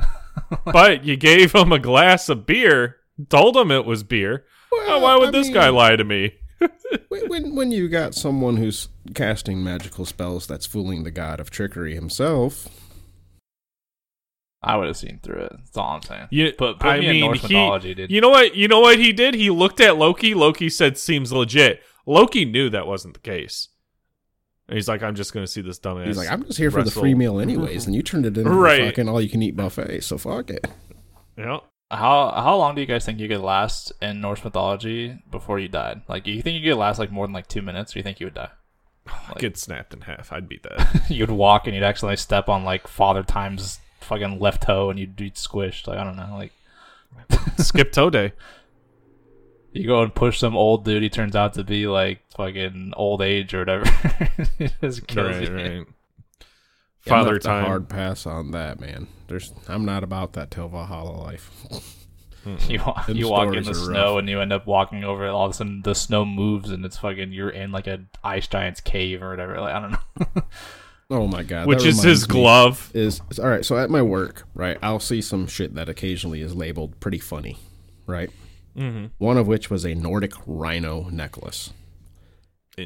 [0.66, 2.98] but you gave him a glass of beer,
[3.30, 4.46] told him it was beer.
[4.74, 6.36] Oh, why would I this mean- guy lie to me?
[7.10, 11.50] When, when when you got someone who's casting magical spells that's fooling the god of
[11.50, 12.68] trickery himself,
[14.62, 15.52] I would have seen through it.
[15.58, 16.28] That's all I'm saying.
[16.32, 18.12] You, Put, put I me in mean, Norse he, mythology, dude.
[18.12, 18.56] You know what?
[18.56, 19.34] You know what he did?
[19.34, 20.34] He looked at Loki.
[20.34, 23.70] Loki said, "Seems legit." Loki knew that wasn't the case.
[24.68, 26.72] And he's like, "I'm just going to see this dumbass." he's like, "I'm just here
[26.72, 28.82] for the free meal anyways," and you turned it into Right.
[28.82, 30.02] a fucking all you can eat buffet.
[30.02, 30.68] So fuck it.
[31.38, 31.60] Yeah.
[31.92, 35.68] How how long do you guys think you could last in Norse mythology before you
[35.68, 36.02] died?
[36.08, 38.04] Like, do you think you could last like more than like two minutes, or you
[38.04, 38.50] think you would die?
[39.30, 40.32] Like, Get snapped in half.
[40.32, 41.06] I'd beat that.
[41.10, 45.16] you'd walk and you'd accidentally step on like Father Time's fucking left toe and you'd
[45.16, 45.88] be squished.
[45.88, 46.36] Like I don't know.
[46.38, 46.52] Like
[47.58, 48.34] Skip toe day.
[49.74, 51.02] you go and push some old dude.
[51.02, 53.86] He turns out to be like fucking old age or whatever.
[54.60, 55.88] He just kills Right, right.
[57.06, 57.66] Yeah, Father have time.
[57.66, 59.08] hard pass on that, man.
[59.28, 61.52] There's, I'm not about that till Valhalla life.
[62.70, 64.20] You wa- Them you walk in the snow rough.
[64.20, 65.26] and you end up walking over.
[65.28, 65.30] it.
[65.30, 67.34] All of a sudden, the snow moves and it's fucking.
[67.34, 69.60] You're in like a ice giant's cave or whatever.
[69.60, 70.44] Like I don't know.
[71.12, 72.92] Oh my god, Which is his glove.
[72.94, 73.66] Is is- all right.
[73.66, 77.58] So at my work, right, I'll see some shit that occasionally is labeled pretty funny,
[78.08, 78.30] right?
[78.78, 79.08] Mm-hmm.
[79.18, 81.74] One of which was a Nordic rhino necklace.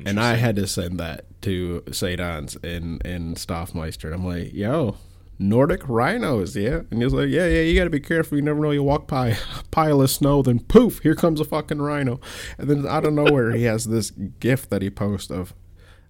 [0.05, 4.05] And I had to send that to Sadans and and Stoffmeister.
[4.05, 4.97] And I'm like, yo,
[5.39, 6.81] Nordic rhinos, yeah.
[6.91, 8.37] And he's like, yeah, yeah, you got to be careful.
[8.37, 8.71] You never know.
[8.71, 9.29] You walk by
[9.59, 12.19] a pile of snow, then poof, here comes a fucking rhino.
[12.57, 15.53] And then out of nowhere, he has this gift that he posts of.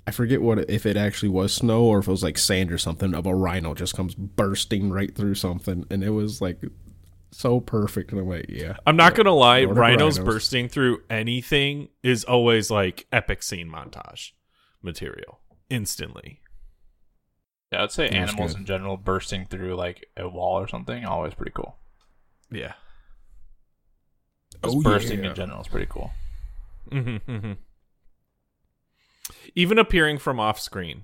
[0.05, 2.77] I forget what if it actually was snow or if it was like sand or
[2.77, 6.61] something of a rhino just comes bursting right through something, and it was like
[7.35, 8.11] so perfect.
[8.11, 8.45] in a way.
[8.49, 10.19] yeah, I'm not gonna lie, rhinos, rhinos.
[10.19, 14.31] bursting through anything is always like epic scene montage
[14.81, 16.39] material instantly.
[17.71, 18.59] Yeah, I'd say That's animals good.
[18.61, 21.75] in general bursting through like a wall or something always pretty cool.
[22.51, 22.73] Yeah.
[24.63, 25.29] Just Oh, bursting yeah.
[25.31, 26.11] in general is pretty cool.
[26.91, 27.53] hmm hmm
[29.55, 31.03] Even appearing from off screen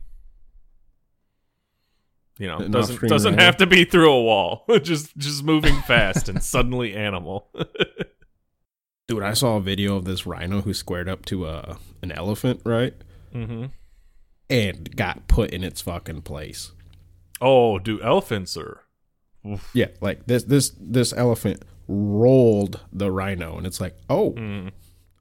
[2.39, 4.63] You know, doesn't doesn't have to be through a wall.
[4.82, 7.49] just just moving fast and suddenly animal.
[9.08, 12.62] Dude, I saw a video of this rhino who squared up to a an elephant,
[12.63, 12.93] right?
[13.34, 13.65] hmm
[14.49, 16.71] And got put in its fucking place.
[17.41, 18.84] Oh, do elephants are?
[19.73, 24.71] Yeah, like this this this elephant rolled the rhino, and it's like, oh, Mm.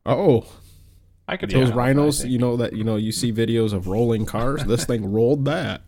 [0.06, 0.46] oh,
[1.26, 4.24] I could those yeah, rhinos, you know that you know you see videos of rolling
[4.26, 4.64] cars.
[4.64, 5.82] This thing rolled that.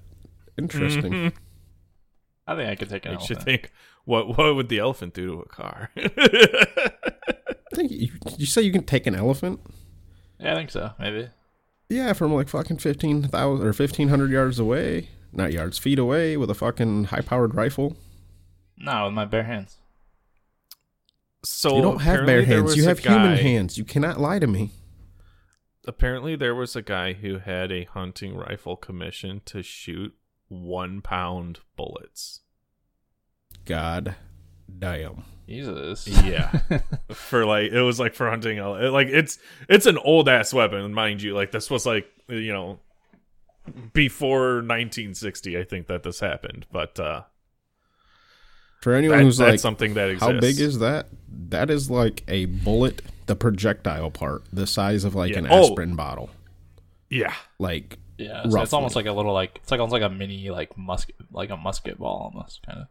[0.63, 1.13] Interesting.
[1.13, 1.33] Mhm.
[2.47, 3.45] I think I could take an Makes you elephant.
[3.63, 3.73] think.
[4.05, 5.91] What what would the elephant do to a car?
[5.97, 9.61] I think you, you say you can take an elephant.
[10.39, 10.93] Yeah, I think so.
[10.99, 11.29] Maybe.
[11.89, 16.37] Yeah, from like fucking fifteen thousand or fifteen hundred yards away, not yards, feet away,
[16.37, 17.97] with a fucking high-powered rifle.
[18.79, 19.77] No, with my bare hands.
[21.45, 22.77] so you don't have bare hands.
[22.77, 23.77] You a have human hands.
[23.79, 24.71] You cannot lie to me.
[25.87, 30.15] Apparently, there was a guy who had a hunting rifle commission to shoot
[30.51, 32.41] one pound bullets.
[33.65, 34.15] God
[34.79, 35.23] damn.
[35.49, 36.07] Jesus.
[36.07, 36.51] Yeah,
[37.13, 38.59] for like it was like for hunting.
[38.59, 41.35] ele- Like it's it's an old ass weapon, mind you.
[41.35, 42.79] Like this was like you know
[43.93, 45.59] before 1960.
[45.59, 47.23] I think that this happened, but uh
[48.81, 50.33] For anyone that, who's that's like, something that exists.
[50.33, 51.09] how big is that?
[51.49, 55.39] That is like a bullet, the projectile part, the size of like Yeah.
[55.41, 55.65] an Oh.
[55.71, 56.31] aspirin bottle.
[57.09, 60.11] Yeah, Like, Yeah, so it's almost like a little like it's like almost like a
[60.15, 62.87] mini like musket like a musket ball almost kind of.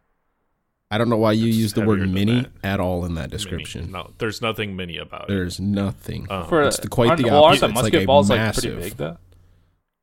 [0.90, 2.50] I don't know why you It's use the word mini that.
[2.64, 3.30] at all in that Mini.
[3.30, 3.92] description.
[3.92, 5.28] No, there's nothing mini about it.
[5.28, 6.26] There's nothing.
[6.28, 7.66] Um, For it's the- quite aren't, the well, aren't opposite.
[7.66, 9.18] the It's like musket a balls like pretty big though?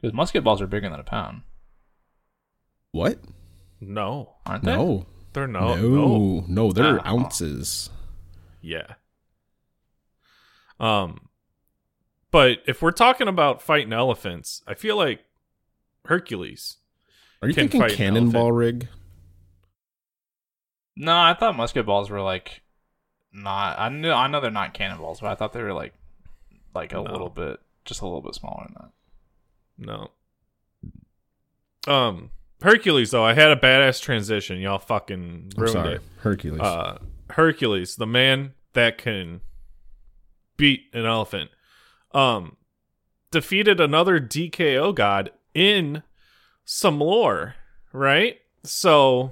[0.01, 1.41] Because musket balls are bigger than a pound,
[2.91, 3.19] what?
[3.81, 4.75] no, aren't they?
[4.75, 5.05] No.
[5.33, 5.87] they're no, no.
[5.89, 6.45] no.
[6.47, 7.09] No, they're Oh.
[7.19, 7.89] ounces.
[8.61, 8.93] Yeah.
[10.79, 11.26] Um,
[12.37, 15.21] but if we're talking about fighting elephants, I feel like
[16.05, 16.77] Hercules.
[17.41, 18.87] Are you Can thinking fight cannonball rig?
[20.95, 22.61] No, I thought musket balls were like
[23.33, 23.79] not.
[23.79, 25.93] I knew I know they're not cannonballs, but I thought they were like
[26.75, 27.03] like a No.
[27.03, 28.91] little bit, just a little bit smaller than that.
[31.87, 31.91] No.
[31.91, 32.29] Um,
[32.61, 34.59] Hercules though, I had a badass transition.
[34.59, 35.95] Y'all fucking I'm ruined sorry.
[35.95, 36.01] it.
[36.19, 36.61] Hercules.
[36.61, 36.99] Uh,
[37.31, 39.41] Hercules, the man that can
[40.55, 41.49] beat an elephant,
[42.17, 42.57] um,
[43.31, 46.03] defeated another DKO god in
[46.65, 47.55] some lore,
[47.93, 48.37] right?
[48.63, 49.31] So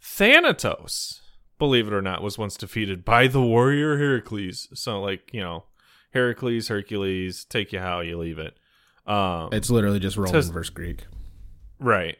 [0.00, 1.20] Thanatos,
[1.58, 4.68] believe it or not, was once defeated by the warrior Heracles.
[4.74, 5.64] So, like you know,
[6.12, 8.56] Heracles, Hercules, take you how you leave it.
[9.06, 11.06] Um, it's literally just Roman says- versus Greek.
[11.78, 12.16] Right.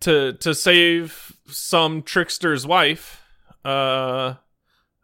[0.00, 3.22] To to save some trickster's wife,
[3.64, 4.34] uh,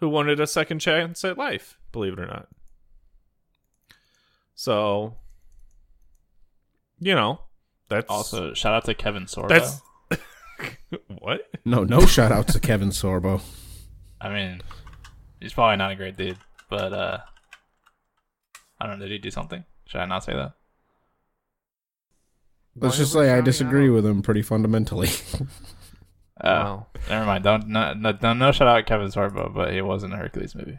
[0.01, 2.49] who wanted a second chance at life, believe it or not.
[4.55, 5.17] So,
[6.99, 7.41] you know,
[7.89, 9.49] that's Also, shout out to Kevin Sorbo.
[9.49, 9.81] that's
[11.21, 13.41] what No, no shout out to Kevin Sorbo.
[14.21, 14.61] I mean,
[15.41, 17.19] he's probably not a great dude, but uh,
[18.79, 19.07] I don't know.
[19.07, 19.65] Did he do something?
[19.87, 20.53] Should I not say that?
[22.77, 23.95] Let's Why just say I disagree out?
[23.95, 25.09] with him pretty fundamentally.
[26.42, 26.87] Oh, Wow.
[27.09, 27.44] never mind.
[27.44, 30.79] Don't no, no, no, no shout out Kevin Sorbo, but it wasn't a Hercules movie.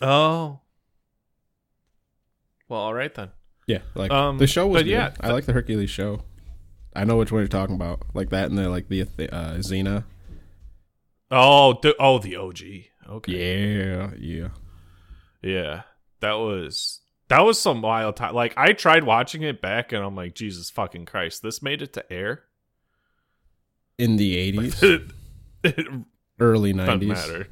[0.00, 0.60] Oh.
[2.68, 3.30] Well, all right then.
[3.66, 4.90] yeah, like Um, the show was but good.
[4.90, 6.22] yeah, I like the Hercules show.
[6.94, 10.04] I know which one you're talking about, like that, and the like the uh, Xena.
[11.30, 12.58] Oh, the, oh, the OG.
[13.08, 13.32] Okay.
[13.32, 14.48] Yeah, yeah.
[15.42, 15.82] Yeah,
[16.20, 18.34] that was that was some wild time.
[18.34, 21.92] Like I tried watching it back, and I'm like, Jesus fucking Christ, this made it
[21.94, 22.44] to air.
[23.98, 25.12] In the '80s,
[26.40, 27.46] early '90s.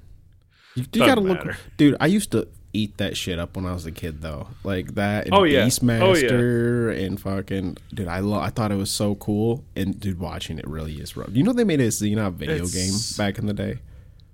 [0.75, 1.45] You, you gotta look,
[1.77, 1.97] dude.
[2.01, 4.49] I used to eat that shit up when I was a kid, though.
[4.63, 5.65] Like that, and oh, oh, yeah.
[5.65, 8.09] Beastmaster, and fucking dude.
[8.09, 11.31] I lo- I thought it was so cool, and dude, watching it really is rough.
[11.33, 13.79] You know, they made a Xena video It's- game back in the day.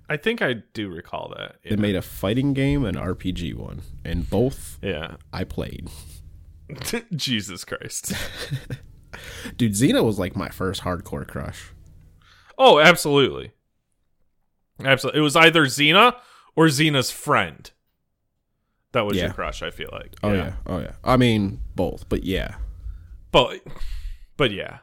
[0.09, 1.55] I think I do recall that.
[1.67, 5.15] They made a fighting game and RPG one, and both Yeah.
[5.31, 5.89] I played.
[7.15, 8.13] Jesus Christ.
[9.57, 11.71] Dude, Xena was like my first hardcore crush.
[12.57, 13.51] Oh, absolutely.
[14.83, 15.19] Absolutely.
[15.19, 16.15] It was either Xena
[16.55, 17.69] or Xena's friend.
[18.91, 19.25] That was Yeah.
[19.25, 20.15] your crush, I feel like.
[20.23, 20.53] Oh yeah.
[20.67, 20.93] oh yeah.
[21.03, 22.55] I mean both, but yeah.
[23.31, 23.61] But
[24.37, 24.79] but yeah.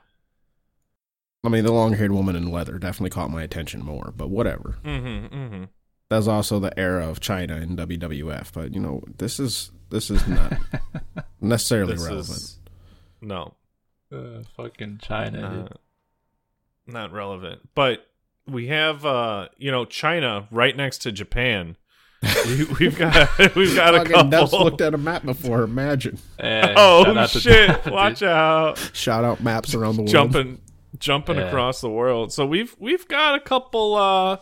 [1.45, 4.79] I mean the long-haired woman in leather definitely caught my attention more, but whatever.
[4.85, 5.35] Mm-hmm.
[5.35, 5.65] Mm-hmm.
[6.11, 10.27] That's also the era of Chyna and WWF, but you know this is this is
[10.27, 10.55] not
[11.41, 12.29] necessarily This relevant.
[12.37, 12.59] is
[13.21, 13.55] no.
[14.13, 15.69] Uh, fucking China.
[16.91, 16.95] Dude.
[16.95, 17.61] not relevant.
[17.75, 18.07] But
[18.47, 21.77] we have uh you know China right next to Japan
[22.47, 24.65] we, we've got we've got a Fucking Dubs couple.
[24.67, 25.63] looked at a map before.
[25.63, 26.19] Imagine.
[26.39, 27.87] Yeah, Oh out to- shit!
[27.87, 28.79] Watch out!
[28.93, 30.11] Shout out maps around the world.
[30.11, 30.61] Jumping,
[30.99, 31.49] jumping Yeah.
[31.49, 32.33] across the world.
[32.33, 33.95] So we've we've got a couple.
[33.95, 34.37] uh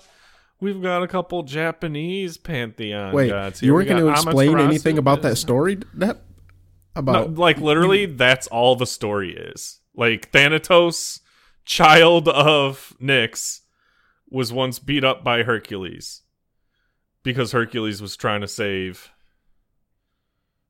[0.60, 3.62] We've got a couple Japanese pantheon Wait, gods.
[3.62, 4.64] you weren't We going to explain Amaterasu.
[4.64, 5.78] anything about that story?
[5.94, 6.20] That No,
[6.96, 9.78] about like literally, that's all the story is.
[9.94, 11.20] Like Thanatos,
[11.68, 13.60] child of Nyx,
[14.30, 16.22] was once beat up by Hercules
[17.22, 19.10] because Hercules was trying to save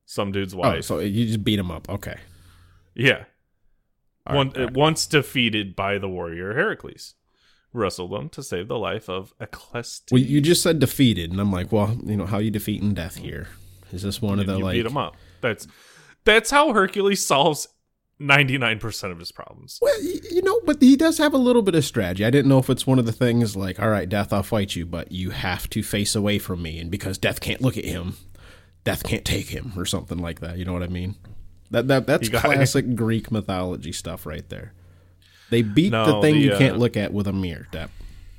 [0.05, 0.65] some dude's wife.
[0.67, 0.85] oh, wife.
[0.85, 1.89] so you just beat him up.
[1.89, 2.17] Okay.
[2.95, 3.23] yeah,
[4.27, 7.15] All One, right, once defeated by the warrior Heracles,
[7.71, 10.11] wrestled him to save the life of Alcestis.
[10.11, 13.15] Well, you just said defeated, and I'm like, well, you know, how you defeating death
[13.17, 13.47] here?
[13.93, 14.73] Is this one of the you like?
[14.73, 15.15] beat him up.
[15.41, 15.65] That's
[16.25, 17.67] that's how Hercules solves
[18.19, 19.79] ninety nine percent of his problems.
[19.81, 22.25] Well, you know, but he does have a little bit of strategy.
[22.25, 24.75] I didn't know if it's one of the things like, all right, death, I'll fight
[24.75, 27.85] you, but you have to face away from me, and because death can't look at
[27.85, 28.17] him,
[28.83, 30.57] death can't take him, or something like that.
[30.57, 31.15] You know what I mean?
[31.71, 34.73] That that that's classic Greek mythology stuff right there.
[35.49, 37.67] They beat the thing the, you can't uh, look at with a mirror.
[37.71, 37.89] That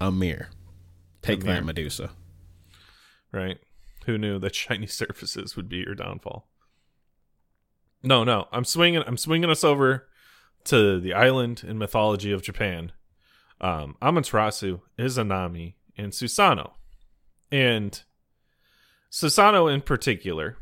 [0.00, 0.48] a mirror.
[1.22, 1.56] Take mirror.
[1.56, 2.10] that, Medusa.
[3.32, 3.58] right?
[4.06, 6.46] Who knew that shiny surfaces would be your downfall?
[8.02, 9.02] No, no, I'm swinging.
[9.06, 10.08] I'm swinging us over
[10.64, 12.92] to the island in mythology of Japan.
[13.60, 16.72] Um, Amaterasu, Izanami, and Susano,
[17.52, 18.02] and
[19.10, 20.56] Susano in particular,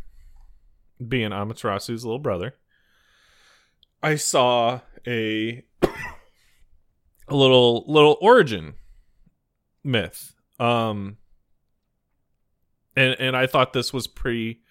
[1.07, 2.55] being Amaterasu's little brother.
[4.03, 5.64] I saw a
[7.29, 8.74] a little little origin
[9.85, 10.35] myth.
[10.59, 11.18] Um,
[12.96, 14.62] and and I thought this was pretty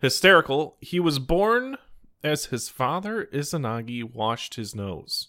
[0.00, 0.76] hysterical.
[0.80, 1.76] He was born
[2.22, 5.28] as his father Izanagi washed his nose.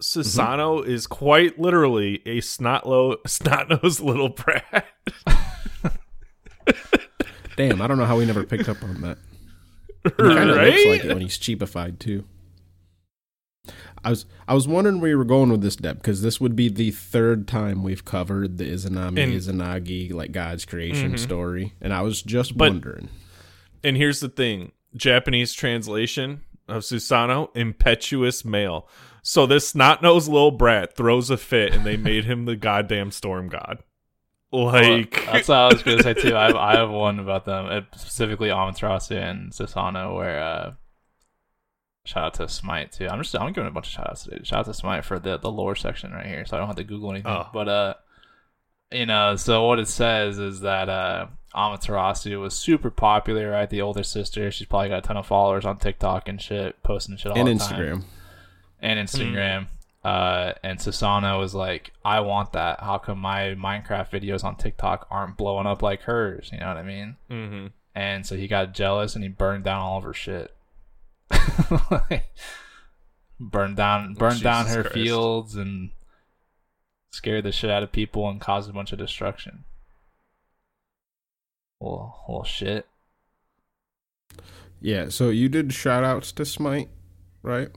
[0.00, 0.90] Susano mm-hmm.
[0.90, 2.84] is quite literally a snot
[3.26, 4.86] snot-nosed little brat.
[7.56, 9.18] Damn, I don't know how we never picked up on that.
[10.04, 10.72] He kind of right?
[10.72, 12.24] looks like it when he's cheapified too.
[14.02, 16.56] I was I was wondering where you were going with this, Deb, because this would
[16.56, 21.16] be the third time we've covered the Izanami And- Izanagi like God's creation mm-hmm.
[21.16, 23.10] story, and I was just But- wondering.
[23.82, 28.88] And here's the thing Japanese translation of Susano, impetuous male.
[29.22, 33.10] So this snot nosed little brat throws a fit and they made him the goddamn
[33.10, 33.82] storm god.
[34.52, 36.36] Like, that's what I was gonna say too.
[36.36, 40.72] I have, I have one about them, specifically Amaterasu and Susano, where uh,
[42.04, 43.06] shout out to Smite too.
[43.08, 44.40] I'm just I'm giving a bunch of shout outs today.
[44.42, 46.76] Shout out to Smite for the the lore section right here, so I don't have
[46.76, 47.30] to Google anything.
[47.30, 47.46] Oh.
[47.52, 47.94] But uh,
[48.90, 53.68] you know, so what it says is that uh, Amaterasu was super popular, right?
[53.68, 57.16] The older sister, she's probably got a ton of followers on TikTok and shit, posting
[57.16, 57.90] shit all and the Instagram.
[58.00, 58.04] time
[58.80, 59.66] and Instagram.
[60.04, 62.80] Uh, and Susano was like, I want that.
[62.80, 66.48] How come my Minecraft videos on TikTok aren't blowing up like hers?
[66.52, 67.16] You know what I mean?
[67.28, 70.54] hmm And so he got jealous and he burned down all of her shit.
[73.40, 74.94] burned down, burned down her Christ.
[74.94, 75.90] fields and
[77.10, 79.64] scared the shit out of people and caused a bunch of destruction.
[81.80, 82.86] Well, well, shit.
[84.80, 86.88] Yeah, so you did shout outs to Smite,
[87.42, 87.68] right?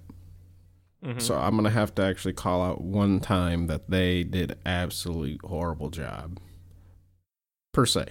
[1.03, 5.41] hmm So I'm gonna have to actually call out one time that they did absolute
[5.43, 6.39] horrible job.
[7.73, 8.05] Per se.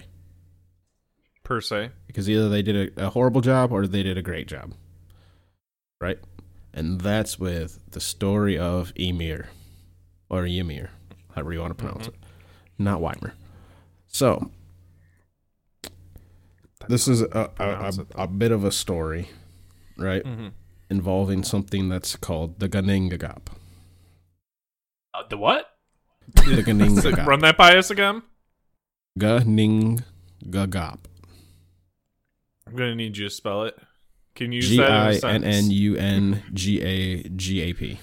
[1.43, 1.89] per se.
[2.07, 4.73] because either they did a, a horrible job or they did a great job.
[6.01, 6.19] Right?
[6.73, 9.49] And that's with the story of Emir
[10.29, 10.89] or Ymir,
[11.33, 12.15] however you want to pronounce it,
[12.77, 13.33] not Weimer.
[14.07, 14.51] So,
[16.87, 19.29] this is a, a, a, a bit of a story,
[19.97, 20.25] right?
[20.25, 20.47] hmm
[20.89, 23.47] Involving something that's called the Ganingagap.
[25.13, 25.65] Uh, the what?
[26.35, 27.25] The Ganingagap.
[27.25, 28.21] run that by us again.
[29.17, 30.03] Ganingagap.
[32.67, 33.75] I'm gonna need you to spell it.
[34.35, 35.43] Can you use G that in a I N?
[35.43, 37.99] N U N G A G A P.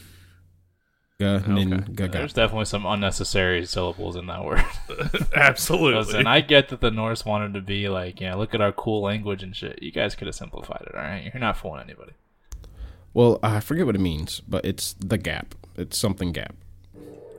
[1.20, 4.64] Ganin There's definitely some unnecessary syllables in that word.
[5.34, 5.94] Absolutely.
[5.94, 9.02] Listen, I get that the Norse wanted to be like, yeah, look at our cool
[9.02, 9.82] language and shit.
[9.82, 11.30] You guys could have simplified it, all right?
[11.32, 12.12] You're not fooling anybody.
[13.12, 15.54] Well, I forget what it means, but it's the gap.
[15.76, 16.54] It's something gap.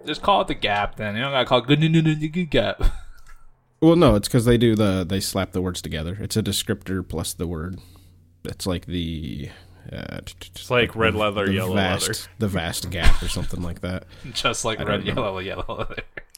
[0.06, 1.16] Just call it the gap then.
[1.16, 2.84] You don't gotta call it good gap.
[3.82, 6.18] Well, no, it's because they do the they slap the words together.
[6.20, 7.80] It's a descriptor plus the word.
[8.44, 9.50] It's like the.
[9.92, 12.20] Uh, It's like red leather, the yellow vast, leather.
[12.40, 14.06] The vast gap or something like that.
[14.34, 15.88] Just like I red, yellow, yellow.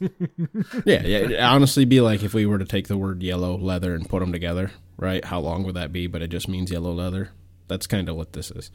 [0.84, 1.18] Yeah, yeah.
[1.18, 4.20] It'd honestly be like if we were to take the word yellow leather and put
[4.20, 5.24] them together, right?
[5.24, 6.06] How long would that be?
[6.08, 7.30] But it just means yellow leather.
[7.68, 8.70] That's kind of what this is.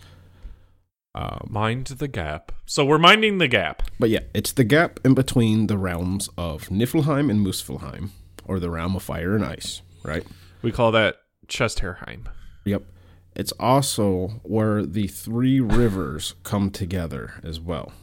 [1.16, 2.52] Um, Mind the gap.
[2.66, 3.84] So we're minding the gap.
[4.00, 8.12] But yeah, it's the gap in between the realms of Niflheim and Muspelheim,
[8.46, 10.26] or the realm of fire and ice, right?
[10.62, 11.18] We call that
[11.48, 12.28] Chesterheim.
[12.66, 12.84] Yep.
[13.40, 17.94] It's also where the three rivers come together as well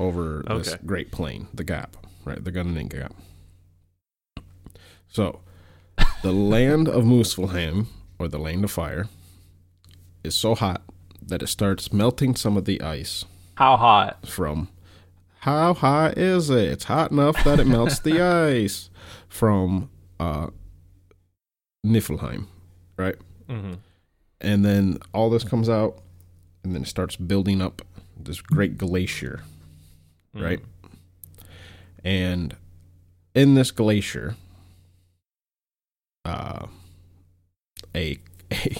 [0.00, 2.42] over this great plain, the gap, right?
[2.42, 3.14] The Gunning Gap.
[5.06, 5.38] So,
[6.22, 7.86] the land of Muspelheim,
[8.18, 9.06] or the land of fire,
[10.24, 10.82] is so hot
[11.24, 13.24] that it starts melting some of the ice
[13.54, 14.26] How hot?
[14.26, 14.68] from
[15.42, 16.72] how hot is it?
[16.72, 18.20] It's hot enough that it melts the
[18.52, 18.90] ice
[19.28, 20.48] from uh
[21.86, 22.48] Niflheim,
[22.96, 23.14] right?
[23.48, 23.74] Mm-hmm.
[24.42, 26.02] And then all this comes out
[26.62, 27.82] and then it starts building up
[28.16, 29.42] this great glacier,
[30.34, 30.60] right?
[32.04, 32.56] And
[33.34, 34.36] in this glacier,
[36.24, 36.66] uh
[37.94, 38.18] a
[38.52, 38.76] a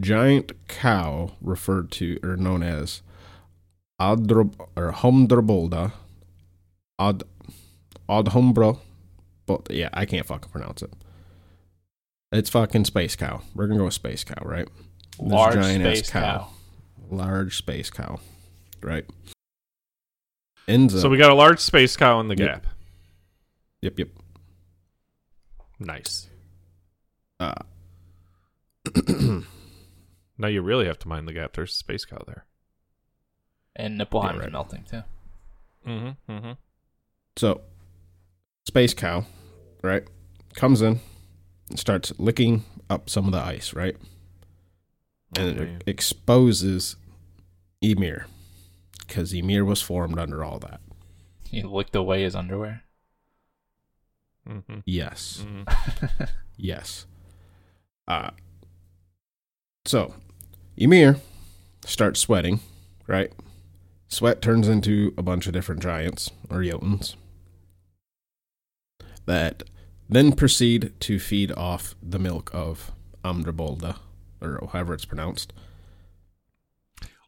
[0.00, 3.02] giant cow referred to or known as
[4.00, 5.92] Adrob or Humdrabolda
[6.98, 7.22] Ad
[8.08, 8.78] Adhumbra
[9.46, 10.92] but yeah, I can't fucking pronounce it.
[12.32, 13.42] It's fucking space cow.
[13.54, 14.68] We're gonna go with space cow, right?
[15.18, 16.48] This Large giant-ass space cow.
[17.10, 18.20] Large space cow.
[18.82, 19.04] Right.
[20.66, 22.48] Ends up So we got a large space cow in the Yep.
[22.62, 22.66] gap.
[23.82, 24.08] Yep, yep.
[25.78, 26.28] Nice.
[27.40, 27.54] Uh
[30.38, 31.52] Now you really have to mind the gap.
[31.54, 32.44] There's a space cow there.
[33.76, 34.46] And Nipplheim Yeah, right.
[34.48, 35.02] is melting too.
[35.86, 36.32] Mm-hmm.
[36.32, 36.52] Mm-hmm.
[37.36, 37.60] So,
[38.66, 39.26] Space Cow,
[39.82, 40.04] right,
[40.54, 41.00] comes in
[41.68, 43.96] and starts licking up some of the ice, right?
[45.36, 46.96] And it exposes
[47.82, 48.26] Ymir
[49.00, 50.80] because Ymir was formed under all that.
[51.48, 52.82] He licked away his underwear.
[54.48, 54.80] Mm-hmm.
[54.84, 55.44] Yes.
[55.46, 56.24] Mm-hmm.
[56.56, 57.06] Yes.
[58.06, 58.30] Uh,
[59.84, 60.14] so,
[60.76, 61.16] Ymir
[61.84, 62.60] starts sweating,
[63.08, 63.32] right?
[64.06, 67.16] Sweat turns into a bunch of different giants or Jotuns
[69.26, 69.64] that
[70.08, 72.92] then proceed to feed off the milk of
[73.24, 73.96] Amdrabolda,
[74.44, 75.52] or however it's pronounced.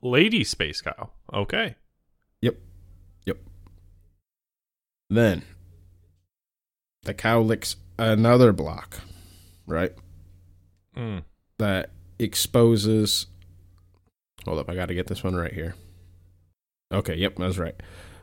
[0.03, 1.11] Lady space cow.
[1.33, 1.77] Okay.
[2.43, 2.59] Yep.
[3.25, 3.39] Yep.
[5.11, 5.43] Then
[7.03, 9.01] the cow licks another block,
[9.67, 9.93] right?
[10.97, 11.25] Mm.
[11.59, 13.27] that exposes.
[14.45, 15.75] Hold up, I got to get this one right here.
[16.93, 17.75] Okay, yep, that's right.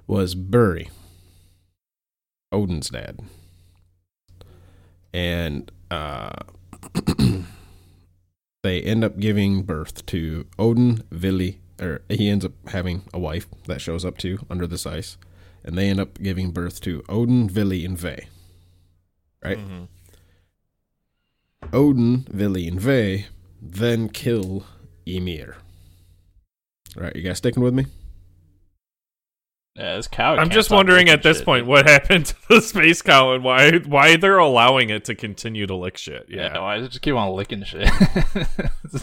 [0.07, 0.89] Was Buri,
[2.51, 3.19] Odin's dad,
[5.13, 6.31] and uh,
[8.63, 13.47] they end up giving birth to Odin, Vili, or he ends up having a wife
[13.67, 15.17] that shows up too under this ice,
[15.63, 18.27] and they end up giving birth to Odin, Vili, and Ve.
[19.43, 19.59] Right.
[19.59, 19.87] Mhm.
[21.71, 23.25] Odin, Vili, and Ve
[23.61, 24.65] then kill
[25.05, 25.57] Ymir.
[26.97, 27.85] All right, you guys sticking with me?
[29.75, 30.35] Yeah, this cow.
[30.35, 33.79] I'm just wondering at this shit, point what happened to the space cow and why
[33.79, 36.27] why they're allowing it to continue to lick shit.
[36.29, 36.59] Yeah, Yeah.
[36.59, 37.89] why does it just keep on licking shit?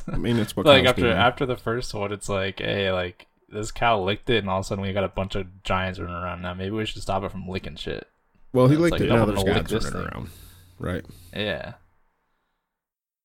[0.09, 3.27] I mean, it's what like after do, after the first one, it's like, hey, like
[3.49, 5.99] this cow licked it, and all of a sudden we got a bunch of giants
[5.99, 6.43] running around.
[6.43, 8.07] Now maybe we should stop it from licking shit.
[8.53, 9.07] Well, he it's licked like, it.
[9.07, 10.17] don't Now wanna there's lick gods this running thing.
[10.19, 10.31] around,
[10.79, 11.05] right?
[11.35, 11.73] Yeah,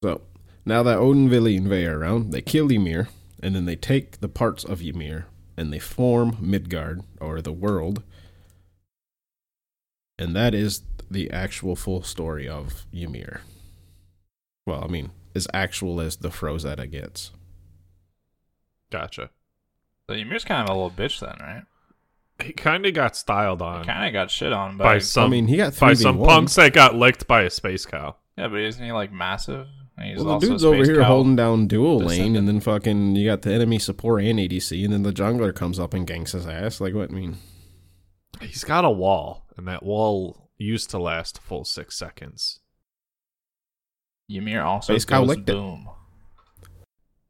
[0.03, 0.21] So
[0.65, 3.07] now that Odin, Vili, and Ve are around, they kill Ymir,
[3.43, 5.27] and then they take the parts of Ymir
[5.57, 8.03] and they form Midgard or the world,
[10.17, 13.41] and that is the actual full story of Ymir.
[14.65, 17.31] Well, I mean, as actual as the Prose Edda gets.
[18.91, 19.29] Gotcha.
[20.07, 21.63] so Ymir's kind of a little bitch then, right?
[22.43, 25.25] He kind of got styled on He Kind of got shit on by, by some
[25.25, 28.15] I mean, he got by some punks that got licked by a space cow.
[28.37, 29.67] yeah, but isn't he like massive?
[29.97, 31.07] And He's Well, the also dude's over here cow.
[31.07, 34.93] holding down dual lane, and then fucking you got the enemy support and ADC, and
[34.93, 36.81] then the jungler comes up and ganks his ass.
[36.81, 37.37] Like, what I mean?
[38.41, 42.59] He's got a wall, and that wall used to last full six seconds.
[44.29, 45.57] Ymir also Space cow goes licked it.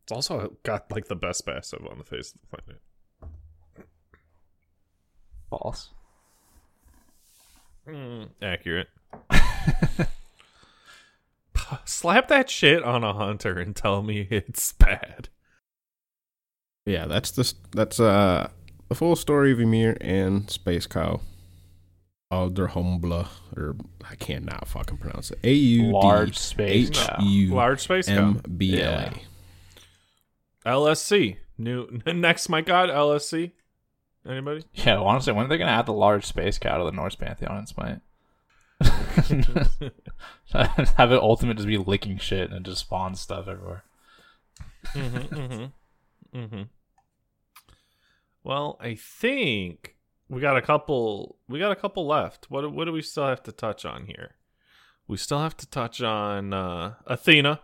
[0.03, 2.81] It's also got like the best passive on the face of the planet.
[5.49, 5.89] False.
[7.87, 8.87] Mm, accurate.
[11.85, 15.29] Slap that shit on a hunter and tell me it's bad.
[16.85, 18.49] Yeah, that's the that's uh
[18.89, 21.21] the full story of Ymir and Space Cow.
[22.31, 23.75] Alderhumbla, or
[24.09, 25.39] I cannot fucking pronounce it.
[25.43, 27.17] A U Large space H cow.
[27.21, 28.15] U Large space cow.
[28.15, 29.13] M B L Yeah.
[30.65, 30.69] A.
[30.69, 31.37] LSC.
[31.57, 33.51] New next, my god, LSC.
[34.27, 34.63] Anybody?
[34.73, 37.57] Yeah, honestly, when are they gonna add the large space cow to the Norse pantheon
[37.59, 37.99] in Smite?
[40.97, 43.83] Have it ultimate just be licking shit and it just spawns stuff everywhere.
[44.93, 46.61] mm-hmm, mm-hmm, mm-hmm.
[48.43, 49.95] Well, I think
[50.29, 51.37] we got a couple.
[51.47, 52.49] We got a couple left.
[52.49, 54.35] What what do we still have to touch on here?
[55.07, 57.61] We still have to touch on uh, Athena.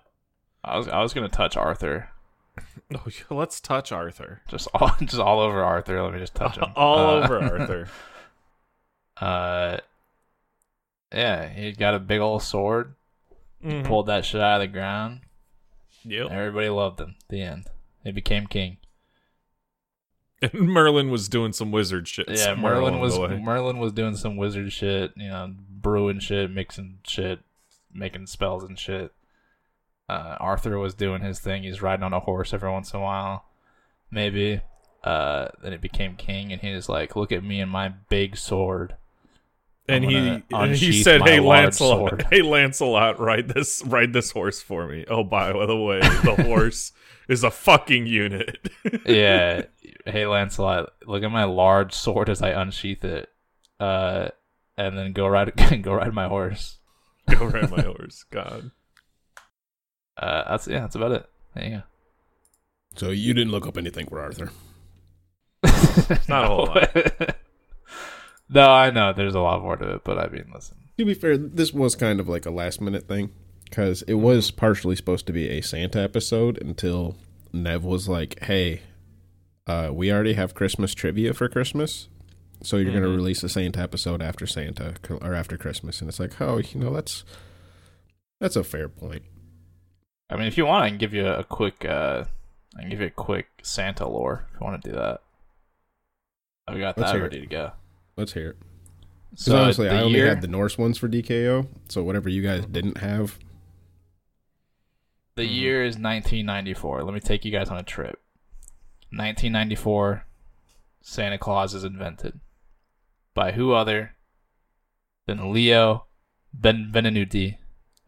[0.64, 2.10] I was I was gonna touch Arthur,
[2.95, 4.41] Oh, let's touch Arthur.
[4.47, 6.02] just all just all over Arthur.
[6.04, 7.88] Let me just touch him All Uh, over Arthur.
[9.18, 9.78] Uh,
[11.14, 12.95] yeah, he got a big old sword.
[13.64, 13.86] Mhm.
[13.86, 15.22] Pulled that shit out of the ground.
[16.03, 16.32] Yep.
[16.32, 17.16] Everybody loved him.
[17.30, 17.66] The end.
[18.03, 18.78] He became king.
[20.43, 22.28] And Merlin was doing some wizard shit.
[22.28, 23.20] Yeah, Merlin was.
[23.20, 25.12] Merlin was doing some wizard shit.
[25.16, 27.41] You know, brewing shit, mixing shit,
[27.93, 29.12] making spells and shit.
[30.09, 31.62] Uh, Arthur was doing his thing.
[31.62, 33.45] He's riding on a horse every once in a while,
[34.09, 34.62] maybe.
[35.03, 38.36] Uh, then it became king, and he was like, "Look at me and my big
[38.36, 38.95] sword."
[39.88, 44.61] And he and he said, "Hey Lancelot, sword." hey Lancelot, ride this ride this horse
[44.61, 46.91] for me." Oh, by the way, the horse
[47.27, 48.69] is a fucking unit.
[49.05, 49.63] yeah.
[50.05, 53.29] Hey, Lancelot, look at my large sword as I unsheath it.
[53.79, 54.29] Uh,
[54.77, 55.53] and then go ride
[55.84, 56.79] go ride my horse.
[57.29, 58.25] Go ride my horse.
[58.32, 58.71] God.
[60.17, 61.29] Uh, that's yeah, that's about it.
[61.55, 61.84] There you
[62.95, 64.51] So you didn't look up anything for Arthur.
[65.63, 66.17] go.
[66.27, 67.36] Not a whole lot.
[68.52, 70.78] No, I know there's a lot more to it, but I mean, listen.
[70.97, 73.32] To be fair, this was kind of like a last minute thing
[73.64, 77.16] because it was partially supposed to be a Santa episode until
[77.54, 78.82] Nev was like, "Hey,
[79.66, 82.10] uh, we already have Christmas trivia for Christmas,
[82.62, 86.20] so you're going to release a Santa episode after Santa or after Christmas." And it's
[86.20, 87.24] like, "Oh, you know, that's
[88.39, 89.24] that's a fair point."
[90.30, 91.86] I mean, if you want, I can give you a quick.
[91.86, 92.26] Uh,
[92.78, 95.22] I can give you a quick Santa lore if you want to do that.
[96.68, 97.24] I've got Let's that it.
[97.24, 97.72] ready to go.
[98.18, 98.57] Let's hear it.
[99.32, 102.41] Because So honestly, I only year, had the Norse ones for DKO, so whatever you
[102.41, 103.39] guys didn't have,
[105.38, 105.55] The Mhm.
[105.55, 107.03] year is 1994.
[107.03, 108.22] Let me take you guys on a trip.
[109.12, 110.26] 1994,
[111.01, 112.41] Santa Claus is invented.
[113.34, 114.18] By who other
[115.28, 116.07] than Leo
[116.55, 117.57] Benvenuti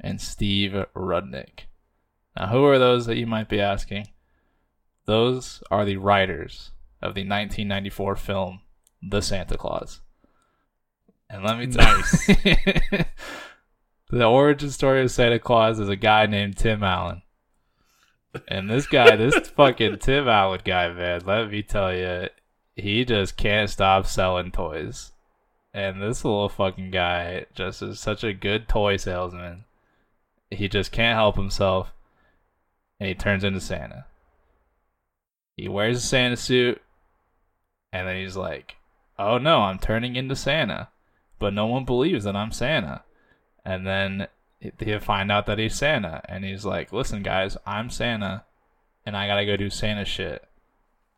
[0.01, 1.61] and Steve Rudnick.
[2.35, 4.07] Now, who are those that you might be asking?
[5.05, 8.62] Those are the writers of the 1994 film
[9.05, 10.01] The Santa Claus.
[11.29, 13.05] And let me tell you,
[14.11, 17.23] the origin story of Santa Claus is a guy named Tim Allen.
[18.47, 22.29] And this guy, this fucking Tim Allen guy, man, let me tell you,
[22.75, 25.11] he just can't stop selling toys.
[25.73, 29.65] And this little fucking guy just is such a good toy salesman.
[30.51, 31.91] He just can't help himself.
[32.99, 34.05] And he turns into Santa.
[35.57, 36.79] He wears a Santa suit.
[37.91, 38.75] And then he's like,
[39.17, 40.89] oh no, I'm turning into Santa.
[41.39, 43.03] But no one believes that I'm Santa.
[43.65, 44.27] And then
[44.77, 46.21] they find out that he's Santa.
[46.29, 48.45] And he's like, listen, guys, I'm Santa.
[49.05, 50.47] And I gotta go do Santa shit.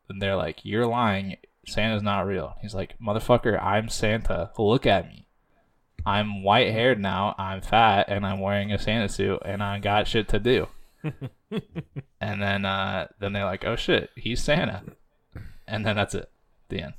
[0.09, 1.37] And they're like, you're lying.
[1.67, 2.55] Santa's not real.
[2.61, 4.51] He's like, motherfucker, I'm Santa.
[4.57, 5.25] Look at me.
[6.05, 7.33] I'm white haired now.
[7.37, 10.67] I'm fat, and I'm wearing a Santa suit, and I got shit to do.
[12.21, 14.83] and then, uh, then they're like, oh shit, he's Santa.
[15.67, 16.29] And then that's it.
[16.69, 16.93] The end.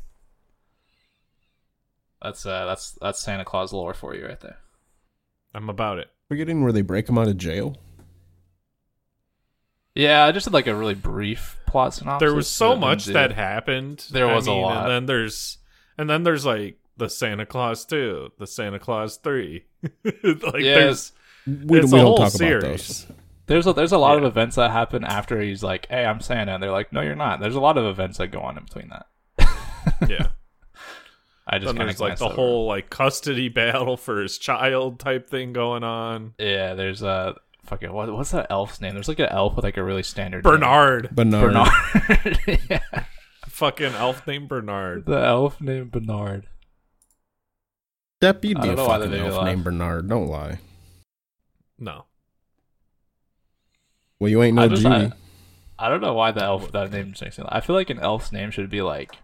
[2.23, 4.59] That's uh, that's that's Santa Claus lore for you right there.
[5.55, 6.09] I'm about it.
[6.29, 7.77] forgetting where they break him out of jail.
[9.95, 12.27] Yeah, I just did like a really brief plot synopsis.
[12.27, 14.05] There was so much did- that happened.
[14.11, 14.83] There I was a lot.
[14.85, 15.59] And then there's
[15.97, 19.65] and then there's like the Santa Claus 2, the Santa Claus 3.
[20.05, 20.15] like
[20.59, 21.13] Yeah, there's
[21.47, 22.63] We, it's we a don't whole talk series.
[22.65, 23.07] about those.
[23.47, 26.55] There's a, there's a lot of events that happen after he's like, "Hey, I'm Santa,"
[26.55, 28.65] and they're like, "No, you're not." There's a lot of events that go on in
[28.65, 29.07] between that.
[30.09, 30.29] Yeah.
[31.47, 35.29] I just kind there's of like the whole like custody battle for his child type
[35.31, 36.35] thing going on.
[36.39, 36.75] yeah.
[36.75, 37.37] There's a
[37.67, 38.95] fucking what, what's that elf's name?
[38.95, 40.53] There's like an elf with like a really standard name.
[40.55, 41.11] Bernard.
[41.15, 41.53] Bernard.
[41.53, 42.39] Bernard.
[42.71, 43.05] yeah,
[43.49, 45.07] Fucking elf named Bernard.
[45.07, 46.47] the elf named Bernard.
[48.21, 49.47] Deb, you'd be a don't know why fucking they made me elf laugh.
[49.47, 50.09] named Bernard.
[50.09, 50.59] Don't lie.
[51.79, 52.05] No.
[54.19, 55.13] Well, you ain't no I just- Judy.
[55.79, 57.45] I don't know why the elf that name makes me.
[57.49, 59.15] I feel like an elf's name should be like,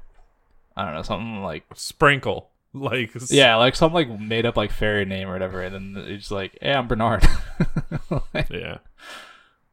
[0.77, 2.49] I don't know, something like Sprinkle.
[2.75, 6.31] Like yeah, like some like made up like fairy name or whatever, and then it's
[6.31, 7.23] like, hey, I'm Bernard.
[8.33, 8.79] Like, Yeah.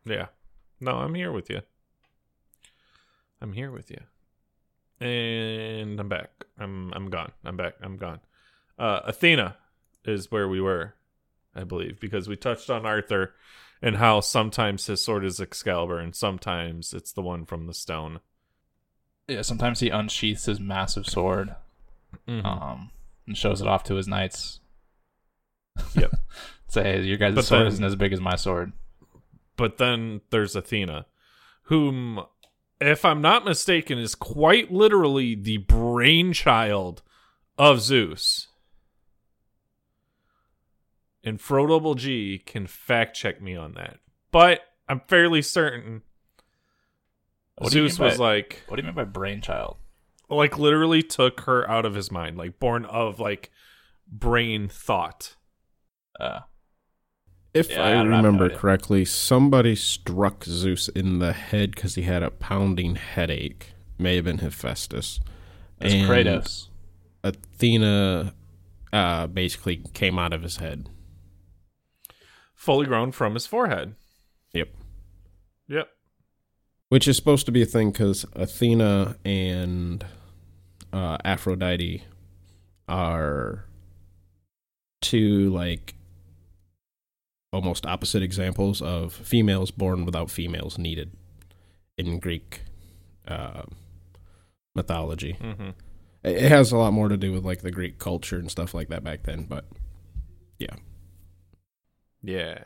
[0.04, 0.26] Yeah.
[0.82, 1.62] No, I'm here with you.
[3.42, 4.02] I'm here with you.
[5.00, 6.44] And I'm back.
[6.58, 7.32] I'm I'm gone.
[7.46, 7.76] I'm back.
[7.82, 8.20] I'm gone.
[8.78, 9.56] Uh Athena
[10.04, 10.94] is where we were,
[11.56, 13.34] I believe, because we touched on Arthur
[13.82, 18.20] and how sometimes his sword is Excalibur and sometimes it's the one from the stone.
[19.30, 21.56] Yeah, sometimes he unsheaths his massive sword,
[22.28, 22.44] Mhm.
[22.46, 22.92] um,
[23.28, 24.60] and shows it off to his knights.
[25.96, 26.12] Yep.
[26.68, 28.74] Say, hey, your guys' But sword then- isn't as big as my sword.
[29.56, 31.06] But then there's Athena,
[31.64, 32.24] whom,
[32.80, 37.02] if I'm not mistaken, is quite literally the brainchild
[37.58, 38.48] of Zeus.
[41.22, 44.00] and Fro Double G can fact check me on that.
[44.32, 46.02] But I'm fairly certain
[47.60, 49.78] What Zeus mean by- was like What do you mean by brainchild?
[50.30, 53.52] like literally took her out of his mind, like born of like
[54.08, 55.36] brain thought.
[56.20, 56.42] Uh,
[57.54, 61.96] If Yeah, I I don't no remember correctly, somebody struck Zeus in the head because
[61.96, 63.74] he had a pounding headache.
[63.98, 65.20] May have been Hephaestus.
[65.80, 66.68] that's And Kratos.
[67.24, 68.34] Athena
[68.94, 70.88] uh, basically came out of his head.
[72.54, 73.96] Fully grown from his forehead.
[74.54, 74.70] Yep.
[75.68, 75.90] Yep.
[76.90, 80.04] Which is supposed to be a thing because Athena and
[80.92, 82.04] uh, Aphrodite
[82.88, 83.66] are
[85.02, 85.94] two like
[87.54, 91.12] almost opposite examples of females born without females needed
[91.98, 92.62] in Greek
[93.28, 93.64] uh,
[94.76, 95.38] mythology.
[95.40, 95.70] Mm-hmm.
[96.24, 98.74] It it has a lot more to do with like the Greek culture and stuff
[98.74, 99.66] like that back then, but
[100.58, 100.76] yeah.
[102.22, 102.64] Yeah.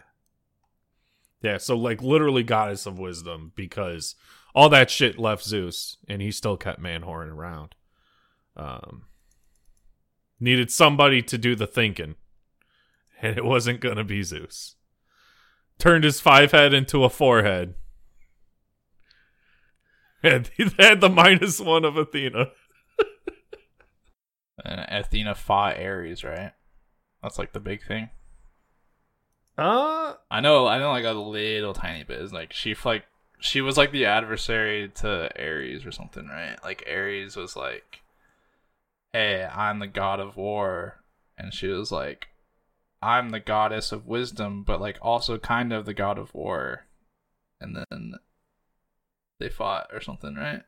[1.43, 4.15] Yeah, so like literally goddess of wisdom because
[4.55, 7.75] all that shit left Zeus and he still kept Manhorn around.
[8.55, 9.03] Um
[10.43, 12.15] needed somebody to do the thinking.
[13.21, 14.75] And it wasn't going to be Zeus.
[15.79, 17.75] Turned his five head into a forehead.
[20.21, 22.51] And he had the minus one of Athena.
[24.63, 26.51] And Athena fought Ares, right?
[27.21, 28.09] That's like the big thing.
[29.57, 32.21] Uh I know, I know, like a little tiny bit.
[32.21, 33.05] It's like she like
[33.39, 36.57] she was like the adversary to Ares or something, right?
[36.63, 38.01] Like Ares was like,
[39.11, 41.03] "Hey, I'm the god of war,"
[41.37, 42.27] and she was like,
[43.01, 46.85] "I'm the goddess of wisdom, but like also kind of the god of war."
[47.61, 48.13] And then
[49.39, 50.63] they fought or something, right?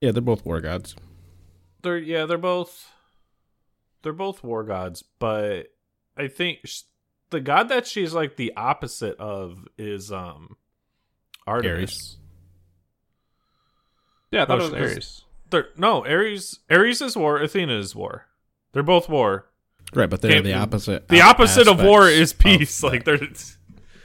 [0.00, 0.96] Yeah, they're both war gods.
[1.82, 2.90] they're yeah they're both
[4.02, 5.68] they're both war gods but
[6.16, 6.82] i think sh-
[7.32, 10.56] the god that she's like the opposite of is um
[11.46, 12.16] artemis Ares.
[14.30, 14.92] Yeah, I thought Oh, it was
[15.50, 15.64] she- Ares.
[15.76, 18.26] no ares ares is war athena is war
[18.72, 19.46] they're both war
[19.94, 21.08] Right, but they're Can't- the opposite.
[21.08, 23.18] the opposite of war is peace like that.
[23.20, 23.28] they're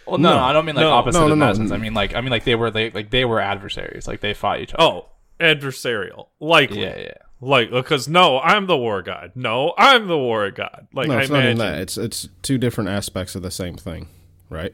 [0.05, 0.37] Well, no, No.
[0.37, 0.91] no, I don't mean like No.
[0.91, 1.45] opposite No, no, in no.
[1.47, 1.71] that sense.
[1.71, 4.05] I mean like I mean like they were they like they were adversaries.
[4.07, 4.83] Like they fought each other.
[4.83, 5.09] oh
[5.39, 7.13] adversarial likely yeah, yeah.
[7.39, 11.17] Like uh, because no i'm the war god no i'm the war god like no,
[11.17, 11.81] i it's not even imagine that.
[11.81, 14.07] It's it's two different aspects of the same thing,
[14.49, 14.73] right?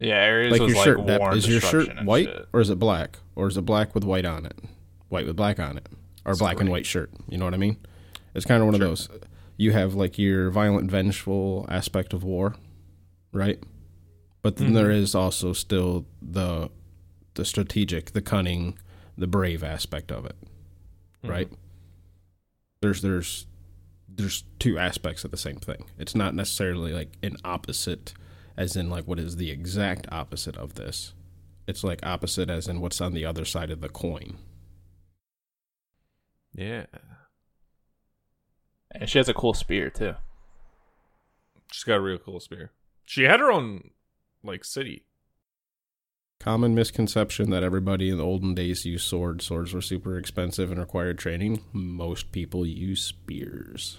[0.00, 1.00] Yeah, Ares like was your like shirt.
[1.20, 2.48] war is your shirt white shit.
[2.52, 4.58] or is it black or is it black with white on it?
[5.08, 5.88] White with black on it,
[6.24, 7.10] or It's black and white shirt.
[7.28, 7.78] You know what I mean?
[8.34, 9.08] It's kind of one of those.
[9.56, 12.54] You have like your violent, vengeful aspect of war,
[13.32, 13.58] right?
[14.42, 15.02] But then there mm-hmm.
[15.02, 16.70] is also still the
[17.34, 18.78] the strategic, the cunning,
[19.16, 20.36] the brave aspect of it,
[21.22, 21.30] Mm-hmm.
[21.30, 21.48] right?
[22.80, 23.46] There's there's
[24.08, 25.86] there's two aspects of the same thing.
[25.98, 28.14] It's not necessarily like an opposite,
[28.56, 31.12] as in like what is the exact opposite of this.
[31.66, 34.38] It's like opposite as in what's on the other side of the coin.
[36.54, 36.86] yeah
[38.90, 40.14] And she has a cool spear too.
[41.70, 42.72] she's got a real cool spear
[43.04, 43.90] she had her own
[44.42, 45.04] like city
[46.40, 49.44] Common misconception that everybody in the olden days used swords.
[49.44, 51.62] Swords were super expensive and required training.
[51.72, 53.98] Most people use spears.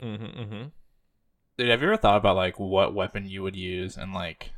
[0.00, 0.62] mm-hmm, mm-hmm.
[1.56, 4.50] Dude, have you ever thought about like what weapon you would use in like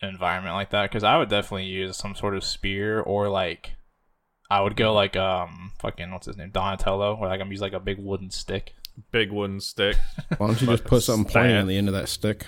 [0.00, 0.90] an environment like that?
[0.90, 3.74] Because I would definitely use some sort of spear or like
[4.50, 7.74] I would go like um fucking what's his name Donatello, where like I'm use like
[7.74, 8.74] a big wooden stick.
[9.12, 9.96] big wooden stick
[10.38, 12.46] Why don't you just put something pointy on the end of that stick?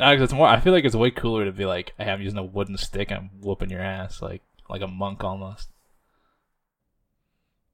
[0.00, 0.46] Uh, 'cause it's more.
[0.48, 3.10] I feel like it's way cooler to be like, hey, I'm using a wooden stick
[3.10, 5.68] and I'm whooping your ass like like a monk almost.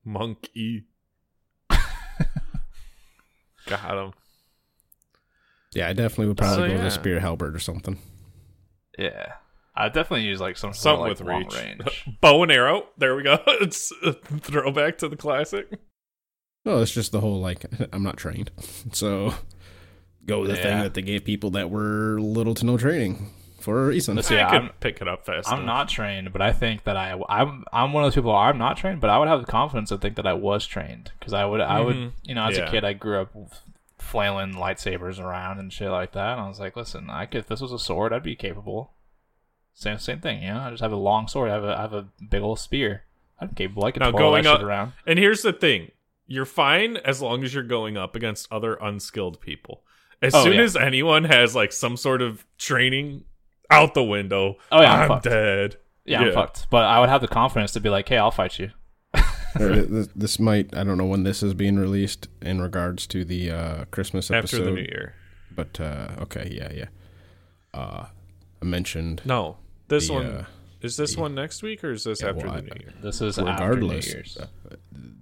[0.04, 0.84] monkey
[3.66, 4.12] got him
[5.74, 7.98] Yeah, I definitely would probably So, go with a spear halberd or something.
[8.98, 9.34] Yeah,
[9.74, 12.06] I definitely use like some sort something of, with long reach range.
[12.20, 15.68] bow and arrow there we go it's a throwback to the classic
[16.64, 18.50] No, it's just the whole like I'm not trained,
[18.92, 19.34] so
[20.26, 23.82] go with the thing that they gave people that were little to no training for
[23.82, 24.16] a reason.
[24.16, 25.66] Let's i see, could I'm- pick it up fast I'm enough.
[25.66, 28.34] not trained, but I think that I I'm I'm one of those people.
[28.34, 31.10] I'm not trained, but I would have the confidence to think that I was trained
[31.18, 31.84] because I would I Mhm.
[31.86, 32.64] would you know as Yeah.
[32.66, 33.30] a kid I grew up
[33.98, 36.32] flailing lightsabers around and shit like that.
[36.32, 38.92] And I was like, listen, I could if this was a sword, I'd be capable.
[39.74, 40.60] Same same thing, you know.
[40.60, 41.50] I just have a long sword.
[41.50, 43.02] I have a I have a big old spear.
[43.40, 43.84] I'm capable.
[43.84, 44.92] I could Now, twirl going shit up- around.
[45.06, 45.90] And here's the thing
[46.28, 49.82] you're fine as long as you're going up against other unskilled people.
[50.22, 50.62] As Oh, soon yeah.
[50.62, 53.24] as anyone has like some sort of training
[53.70, 55.24] out the window, Oh, yeah, I'm I'm fucked.
[55.24, 55.76] dead.
[56.04, 56.66] Yeah, I'm fucked.
[56.70, 58.70] But I would have the confidence to be like, hey, I'll fight you.
[59.58, 63.84] This might I don't know when this is being released in regards to the uh,
[63.90, 64.56] Christmas episode.
[64.60, 65.14] After the New Year.
[65.54, 66.88] But uh, okay, yeah, yeah.
[67.72, 68.06] Uh,
[68.60, 69.56] I mentioned No,
[69.88, 70.44] this the, one uh,
[70.82, 72.92] is this one next week or is this yeah, after well, the New Year?
[73.02, 74.06] This is regardless.
[74.06, 74.38] After New Year's.
[74.38, 74.46] uh,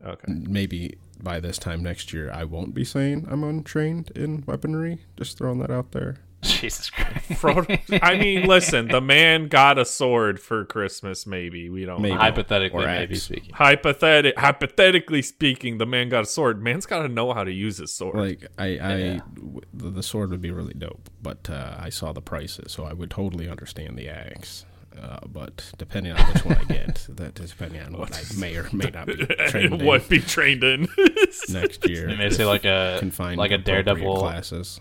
[0.06, 0.32] Okay.
[0.34, 4.98] maybe by this time next year, I won't be saying I'm untrained in weaponry.
[5.16, 6.18] Just throwing that out there.
[6.42, 7.30] Jesus Christ.
[7.40, 11.26] Frodo, I mean, listen, the man got a sword for Christmas.
[11.26, 12.02] Maybe we don't.
[12.02, 12.12] Maybe.
[12.14, 12.20] know.
[12.20, 13.54] Hypothetically, maybe speaking.
[13.54, 16.62] Hypothetic, hypothetically speaking, the man got a sword.
[16.62, 18.16] Man's got to know how to use his sword.
[18.16, 19.18] Like I, I Yeah.
[19.36, 22.84] w- the, the sword would be really dope, but uh, I saw the prices, so
[22.84, 24.66] I would totally understand the axe.
[25.00, 28.56] Uh, but depending on which one I get, that is depending on what I may
[28.56, 29.16] or may not be
[29.48, 30.88] trained in what be trained in?
[31.48, 32.08] next year.
[32.08, 34.80] You may say like a Confined like a daredevil classes.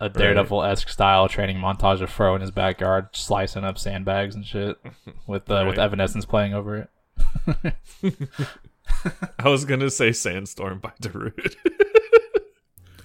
[0.00, 4.46] a daredevil esque style training montage of Fro in his backyard slicing up sandbags and
[4.46, 4.76] shit
[5.26, 7.74] with uh, with Evanescence playing over it.
[9.38, 11.54] I was gonna say Sandstorm by Darude.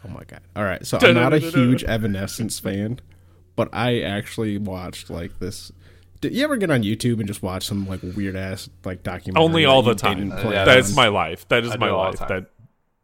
[0.05, 0.41] Oh my god!
[0.55, 2.99] All right, so I'm not a huge Evanescence fan,
[3.55, 5.71] but I actually watched like this.
[6.21, 9.43] Did you ever get on YouTube and just watch some like weird ass like documentary?
[9.43, 10.29] Only all the time.
[10.29, 11.47] didn't yeah, That's my life.
[11.47, 12.19] That is I my do all the life.
[12.19, 12.27] time.
[12.27, 12.45] That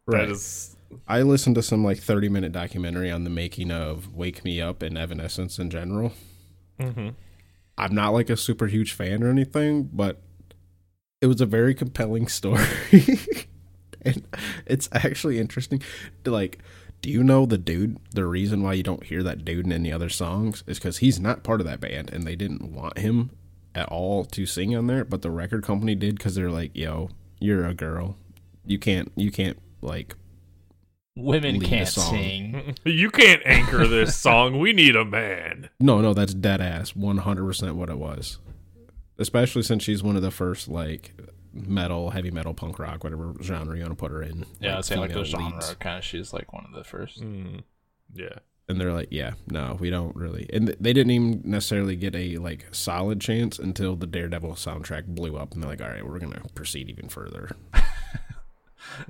[0.08, 0.26] Right.
[0.26, 0.76] that is.
[1.08, 4.82] I listened to some like 30 minute documentary on the making of Wake Me Up
[4.82, 6.12] and Evanescence in general.
[6.78, 7.08] Mm-hmm.
[7.78, 10.20] I'm not like a super huge fan or anything, but
[11.20, 12.64] it was a very compelling story.
[14.02, 14.26] and
[14.66, 15.82] it's actually interesting.
[16.24, 16.58] To, Like,
[17.06, 17.98] do you know the dude?
[18.14, 21.20] The reason why you don't hear that dude in any other songs is because he's
[21.20, 23.30] not part of that band and they didn't want him
[23.76, 27.08] at all to sing on there, but the record company did because they're like, yo,
[27.38, 28.16] you're a girl.
[28.64, 30.16] You can't, you can't, like,
[31.14, 32.74] Women can't sing.
[32.84, 34.58] You can't anchor this song.
[34.58, 35.68] We need a man.
[35.78, 36.96] No, no, that's dead ass.
[36.96, 38.40] One hundred percent what it was.
[39.16, 41.14] Especially since she's one of the first like
[41.66, 44.44] metal, heavy metal, punk rock, whatever genre you want to put her in.
[44.60, 46.04] Yeah, I'd say like female the genre kind of.
[46.04, 47.22] She's like one of the first.
[47.22, 47.62] Mm,
[48.14, 48.38] yeah.
[48.68, 50.48] And they're like, yeah, no, we don't really.
[50.52, 55.06] And th- they didn't even necessarily get a like solid chance until the Daredevil soundtrack
[55.06, 57.50] blew up, and they're like, all right, we're gonna proceed even further.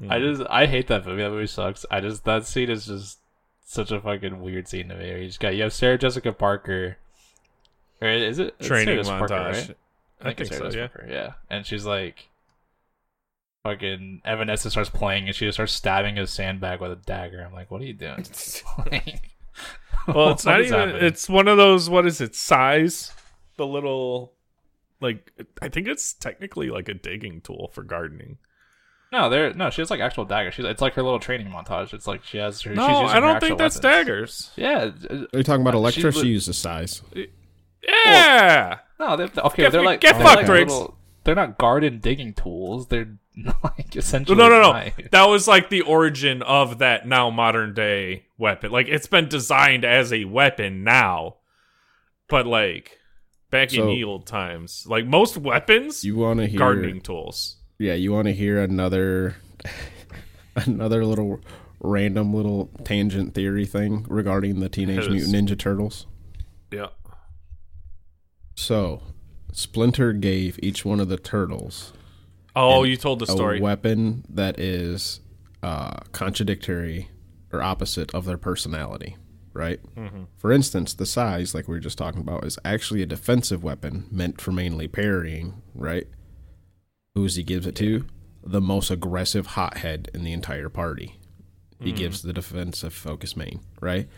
[0.09, 1.23] I just I hate that movie.
[1.23, 1.87] That movie sucks.
[1.91, 3.19] I just that scene is just
[3.65, 5.09] such a fucking weird scene to me.
[5.09, 6.99] Where you just got you have Sarah Jessica Parker,
[8.01, 9.69] or is it it's Training Sarah Jessica Parker, montage.
[9.69, 9.77] right?
[10.21, 10.71] I think it's so.
[10.71, 10.89] Yeah.
[10.89, 11.33] Parker, yeah.
[11.51, 12.29] And she's like,
[13.67, 17.43] fucking Evanescence starts playing, and she just starts stabbing his sandbag with a dagger.
[17.45, 18.25] I'm like, what are you doing?
[18.91, 19.31] Like,
[20.09, 20.73] Well, it's not even.
[20.79, 21.05] happening?
[21.05, 21.89] It's one of those.
[21.91, 22.35] What is it?
[22.35, 23.13] Sais.
[23.57, 24.33] The little.
[25.01, 28.39] Like I think it's technically like a digging tool for gardening.
[29.13, 29.69] no, there no.
[29.69, 30.55] She has like actual daggers.
[30.55, 31.93] She's it's like her little training montage.
[31.93, 32.75] It's like she has her.
[32.75, 33.93] No, she's using I don't actual think that's weapons.
[34.07, 34.51] daggers.
[34.57, 34.91] Yeah.
[35.11, 36.13] uh, Are you talking about Elektra?
[36.13, 37.03] she's She uses sais.
[37.87, 38.79] Yeah.
[38.99, 40.73] No, they're, okay, Get- they're like get they're fucked, like Riggs.
[40.73, 40.97] little-
[41.27, 42.87] They're not garden digging tools.
[42.87, 43.19] They're
[43.63, 44.73] like essentially No, no, no.
[44.73, 44.95] knives.
[45.11, 48.71] That was like the origin of that now modern day weapon.
[48.71, 51.37] Like it's been designed as a weapon now,
[52.29, 52.99] but like
[53.51, 56.59] back in the old times, like most weapons, You want to hear?
[56.59, 57.57] gardening tools.
[57.79, 59.37] Yeah, you want to hear another
[60.57, 61.41] another little
[61.81, 66.07] random little tangent theory thing regarding the Teenage Mutant Ninja Turtles.
[66.73, 66.87] Yeah.
[68.55, 69.03] So,
[69.53, 71.93] Splinter gave each one of the turtles
[72.55, 73.59] Oh, you told the story.
[73.59, 75.21] a weapon that is
[75.63, 77.11] uh, contradictory
[77.53, 79.17] or opposite of their personality,
[79.53, 79.79] right?
[79.95, 80.25] Mm-hmm.
[80.39, 84.07] For instance, the sais, like we were just talking about, is actually a defensive weapon
[84.11, 86.07] meant for mainly parrying, right?
[87.15, 88.07] Who's he gives it to?
[88.43, 91.19] The most aggressive hothead in the entire party.
[91.79, 91.97] He Mm-hmm.
[91.99, 94.09] gives the defensive focus main, right?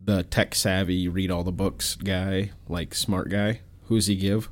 [0.00, 3.60] The tech savvy, read all the books guy, like smart guy.
[3.84, 4.48] Who's he give?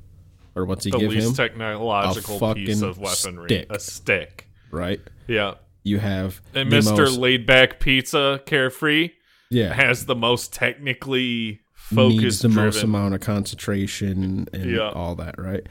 [0.56, 1.34] Or what's he the give least him?
[1.34, 3.48] technological A piece fucking of weaponry.
[3.48, 3.66] stick.
[3.70, 4.48] A stick.
[4.72, 5.00] right?
[5.28, 5.54] Yeah.
[5.84, 6.96] You have And Mr.
[6.98, 9.10] most- Laid Back Pizza Carefree
[9.50, 11.60] yeah, has the most technically
[11.92, 14.88] needs focused the most amount of concentration and Yeah.
[14.90, 15.64] all that, right?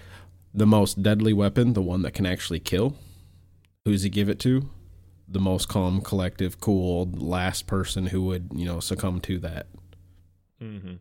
[0.53, 2.95] The most deadly weapon, the one that can actually kill.
[3.83, 4.69] Who's he give it to?
[5.27, 9.67] The most calm, collective, cool last person who would, you know, succumb to that.
[10.61, 10.99] Mhm.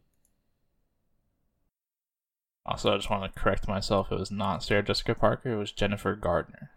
[2.67, 4.11] Also, I just want to correct myself.
[4.11, 5.53] It was not Sarah Jessica Parker.
[5.53, 6.71] It was Jennifer Garner.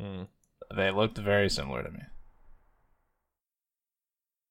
[0.00, 0.28] Mm.
[0.74, 2.00] They looked very similar to me.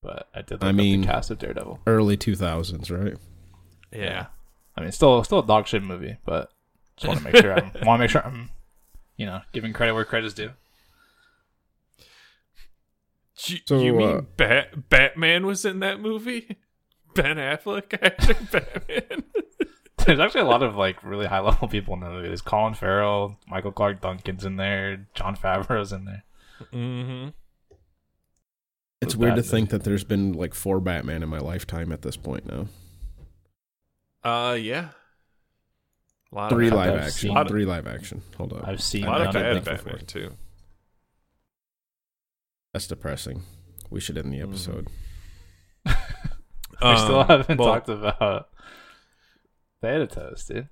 [0.04, 1.80] But I did look I up mean- the cast of Daredevil.
[1.88, 3.16] Early two thousands, right?
[3.92, 4.28] Yeah.
[4.78, 6.52] I mean, still, still a dog shit movie, but
[6.98, 8.50] just want to make sure I'm want to make sure I'm,
[9.18, 10.52] you know, giving credit where credit's due.
[13.48, 16.58] You, So, you mean uh, Bat- Batman was in that movie?
[17.16, 19.24] Ben Affleck acting Batman?
[20.06, 22.28] There's actually a lot of like really high level people in the movie.
[22.28, 26.24] There's Colin Farrell, Michael Clarke Duncan's in there, Jon Favreau's in there.
[26.74, 27.30] Mm-hmm.
[29.02, 29.52] It's With weird to Batman.
[29.52, 32.68] think that there's been like four Batman in my lifetime at this point now.
[34.24, 34.90] Uh, yeah.
[36.32, 37.36] Lot Three of live I've action.
[37.36, 38.22] seen- Three live action.
[38.38, 38.68] Hold up.
[38.68, 39.76] I've seen a lot of none bad of bad them.
[39.78, 39.92] before.
[39.94, 40.32] Batman too.
[42.74, 43.44] That's depressing.
[43.90, 44.50] We should end the Mm-hmm.
[44.50, 44.88] episode.
[46.82, 48.50] We still Um, haven't well, talked about
[49.86, 50.70] Thanatos, dude.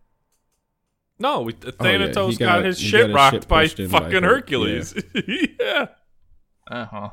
[1.20, 3.80] No, we, Oh, yeah, Thanatos got, got- his shit got his rocked shit by pushed
[3.80, 4.96] in by fucking Hercules.
[5.60, 5.86] Yeah.
[6.70, 7.10] Uh huh.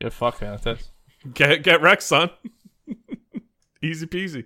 [0.00, 0.90] Yeah, fuck Thanatos.
[1.34, 2.30] Get get wrecked, son.
[3.82, 4.44] Easy peasy.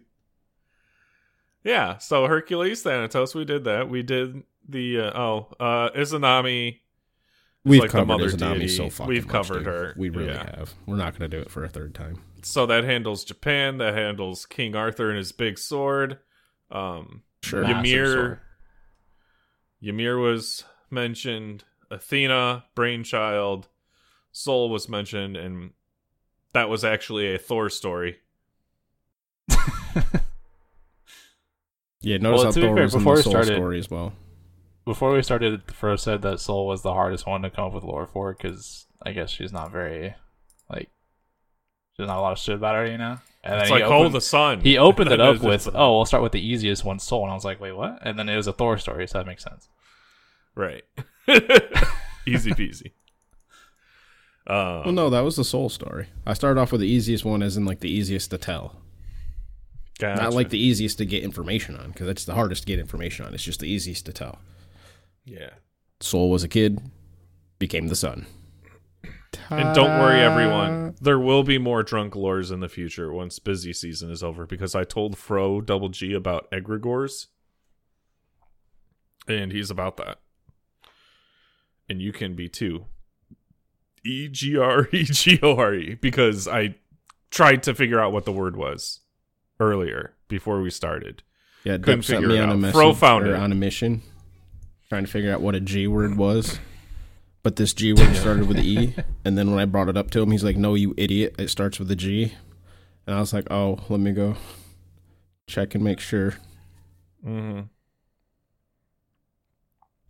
[1.64, 3.88] Yeah, so Hercules, Thanatos, we did that.
[3.88, 6.80] We did the uh, oh, uh Izanami.
[7.64, 8.68] We've like the covered mother Izanami deity.
[8.68, 9.66] so fucking We've much, covered dude.
[9.66, 9.94] her.
[9.96, 10.56] We really Yeah.
[10.58, 10.74] have.
[10.86, 12.20] We're not going to do it for a third time.
[12.42, 16.18] So that handles Japan, that handles King Arthur and his big sword.
[16.70, 17.62] Um Sure.
[17.62, 18.38] Massive Ymir sword.
[19.82, 23.68] Ymir was mentioned, Athena, Brainchild,
[24.32, 25.72] Sol was mentioned, and
[26.52, 28.18] that was actually a Thor story.
[32.04, 34.12] Yeah, notice Well, how to Thor fair, was in the Sol started- story as well.
[34.84, 37.84] Before we started, first said that Sol was the hardest one to come up with
[37.84, 40.14] lore for because I guess she's not very
[40.68, 40.88] like
[41.96, 43.18] there's not a lot of shit about her, you know.
[43.44, 44.60] And It's then like, he oh, the sun.
[44.60, 47.30] he opened it up with, just- oh, we'll start with the easiest one, Sol, and
[47.30, 47.98] I was like, wait, what?
[48.02, 49.68] And then it was a Thor story, so that makes sense.
[50.54, 50.82] Right.
[52.26, 52.92] Easy peasy.
[54.46, 56.06] Uh, Well, no, that was the Sol story.
[56.26, 58.76] I started off with the easiest one, as in like the easiest to tell,
[59.98, 60.20] gotcha.
[60.22, 63.24] not like the easiest to get information on, because it's the hardest to get information
[63.26, 63.34] on.
[63.34, 64.38] It's just the easiest to tell.
[65.24, 65.50] Yeah.
[66.00, 66.80] Sol was a kid,
[67.58, 68.26] became the sun.
[69.50, 70.94] And don't worry, everyone.
[71.00, 74.74] There will be more drunk lores in the future once busy season is over because
[74.74, 77.26] I told Fro Double G about egregores,
[79.28, 80.18] and he's about that.
[81.88, 82.86] And you can be too.
[84.04, 86.74] E G R E G O R E because I
[87.30, 89.00] tried to figure out what the word was
[89.60, 91.22] earlier before we started.
[91.64, 92.58] Yeah, Couldn't Deb sent figure me it on a out.
[92.58, 93.38] message Fro found or it.
[93.40, 94.02] on a mission,
[94.92, 96.58] trying to figure out what a G word was.
[97.42, 100.10] But this G word started with an E, and then when I brought it up
[100.10, 101.34] to him, he's like, "No, you idiot!
[101.38, 102.34] It starts with a G."
[103.06, 104.36] And I was like, "Oh, let me go
[105.46, 106.34] check and make sure."
[107.26, 107.62] Mm-hmm.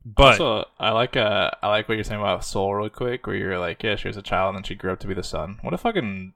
[0.05, 3.37] But also, I like uh, I like what you're saying about Sol real quick, where
[3.37, 5.23] you're like, yeah, she was a child and then she grew up to be the
[5.23, 5.61] sun.
[5.63, 6.35] What a fucking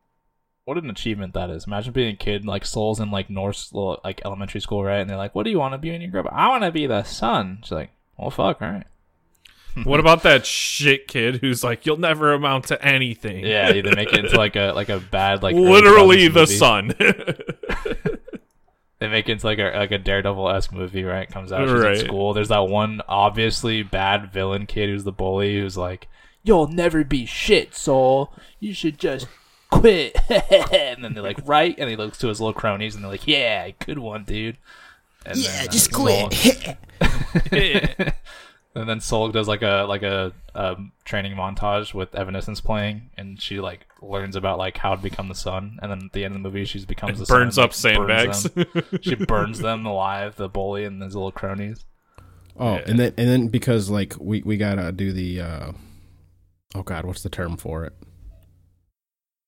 [0.67, 1.67] what an achievement that is.
[1.67, 5.01] Imagine being a kid like Sol's in like Norse little like elementary school, right?
[5.01, 6.33] And they're like, what do you want to be when you grow up?
[6.33, 7.59] I want to be the sun.
[7.65, 8.87] She's like, well, fuck, all right.
[9.85, 13.45] what about that shit kid who's like, you'll never amount to anything?
[13.45, 16.95] Yeah, they make it into like a like a bad like literally the sun.
[18.99, 21.29] They make it into like a like a Daredevil esque movie, right?
[21.29, 21.99] Comes out, she's Right.
[21.99, 22.33] in school.
[22.33, 26.09] There's that one obviously bad villain kid who's the bully who's like,
[26.43, 28.33] "You'll never be shit, Sol.
[28.59, 29.27] You should just
[29.71, 33.11] quit." and then they're like, "Right," and he looks to his little cronies and they're
[33.11, 34.57] like, "Yeah, good one, dude."
[35.27, 36.77] And Yeah, then, uh, just Sol- quit.
[38.75, 43.41] and then Sol does like a like a um, training montage with Evanescence playing, and
[43.41, 45.79] she like learns about like how to become the sun.
[45.83, 47.39] And then at the end of the movie, she becomes the sun.
[47.41, 48.43] burns sun, up sandbags.
[48.45, 48.67] them.
[49.01, 51.85] she burns them alive, the bully and his little cronies.
[52.59, 52.83] Oh, Yeah.
[52.87, 55.73] and then and then because like we we gotta do the uh
[56.75, 57.93] oh god, what's the term for it?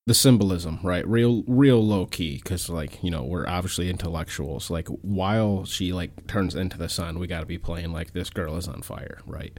[0.09, 1.07] The symbolism, right?
[1.07, 4.71] Real real low key, because like you know we're obviously intellectuals.
[4.71, 8.57] Like while she like turns into the sun, we gotta be playing like this girl
[8.57, 9.53] is on fire, right?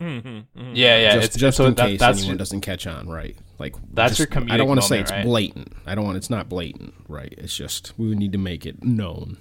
[0.00, 0.70] Mhm, mhm.
[0.74, 1.14] Yeah, yeah.
[1.14, 3.36] just it's just so in that, case that's anyone your- doesn't catch on, right?
[3.58, 5.24] Like That's just- your I don't want to say it's right?
[5.24, 5.72] blatant.
[5.86, 6.18] I don't want.
[6.18, 7.34] It's not blatant, right?
[7.36, 9.38] It's just we need to make it known.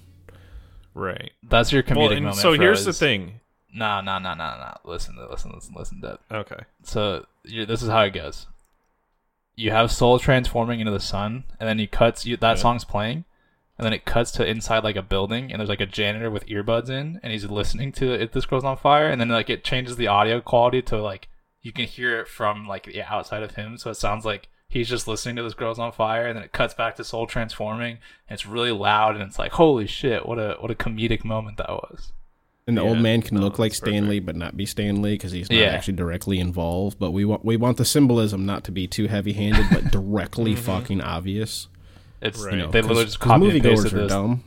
[0.95, 1.31] Right.
[1.47, 2.37] that's your comedic Well, and moment.
[2.41, 3.41] so for here's the thing.
[3.71, 4.77] No, no, no, no, no.
[4.85, 6.19] Listen, listen, listen, listen, Deb.
[6.31, 6.63] Okay.
[6.83, 8.47] So you, this is how it goes.
[9.55, 12.25] You have Sol transforming into the sun, and then he cuts.
[12.25, 12.61] You, that Yeah.
[12.61, 13.23] song's playing,
[13.77, 16.45] and then it cuts to inside like a building, and there's like a janitor with
[16.47, 19.63] earbuds in, and he's listening to "If This Girl's on Fire," and then like it
[19.63, 21.29] changes the audio quality to like
[21.61, 24.89] you can hear it from like the outside of him, so it sounds like he's
[24.89, 27.99] just listening to "This Girl's on Fire," and then it cuts back to Sol transforming,
[28.27, 31.57] and it's really loud, and it's like holy shit, what a what a comedic moment
[31.57, 32.11] that was.
[32.67, 33.73] And the Yeah, old man can no, look like.
[33.75, 35.65] Stan Lee, but not be Stan Lee because he's not Yeah.
[35.67, 36.97] actually directly involved.
[36.97, 40.55] But we want we want the symbolism not to be too heavy handed, but directly
[40.55, 41.67] fucking obvious.
[42.21, 42.53] It's Right.
[42.53, 44.09] You know, they 'cause- literally just 'cause copy and moviegoers pasted are this.
[44.11, 44.43] dumb.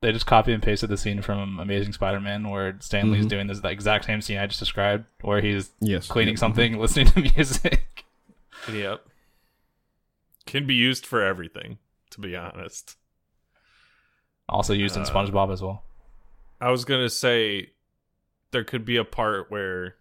[0.00, 3.28] they just copy and pasted the scene from Amazing Spider-Man where Stan Lee's Mhm.
[3.30, 6.38] doing this the exact same scene I just described, where he's Yes, cleaning Yep.
[6.40, 8.04] something, listening to music.
[8.70, 9.00] Yep.
[10.44, 11.78] Can be used for everything,
[12.10, 12.96] to be honest.
[14.46, 15.84] Also used in Uh, SpongeBob as well.
[16.60, 17.70] I was gonna say
[18.50, 19.96] there could be a part where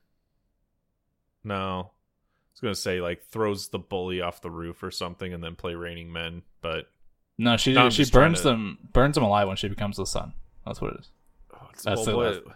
[1.43, 1.91] no.
[1.91, 5.56] I was gonna say like throws the bully off the roof or something and then
[5.56, 6.89] play Raining Men, but
[7.38, 10.34] No, she No, she burns to- them burns them alive when she becomes the sun.
[10.66, 11.10] That's what it is.
[11.54, 12.56] oh, it's, That's well, the- what-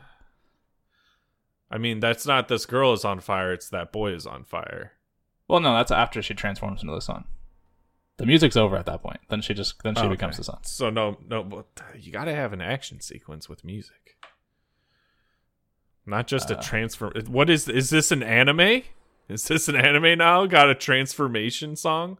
[1.69, 4.93] I mean, that's not this girl is on fire, it's that boy is on fire.
[5.49, 7.25] Well, no, that's after she transforms into the sun.
[8.17, 9.19] The music's over at that point.
[9.29, 10.09] Then she just then she Okay.
[10.09, 10.57] becomes the sun.
[10.63, 11.65] So no no but
[11.99, 14.17] you gotta have an action sequence with music.
[16.05, 18.83] Not just a Uh, transfer what is is this an anime?
[19.29, 20.45] Is this an anime now?
[20.45, 22.17] Got a transformation song?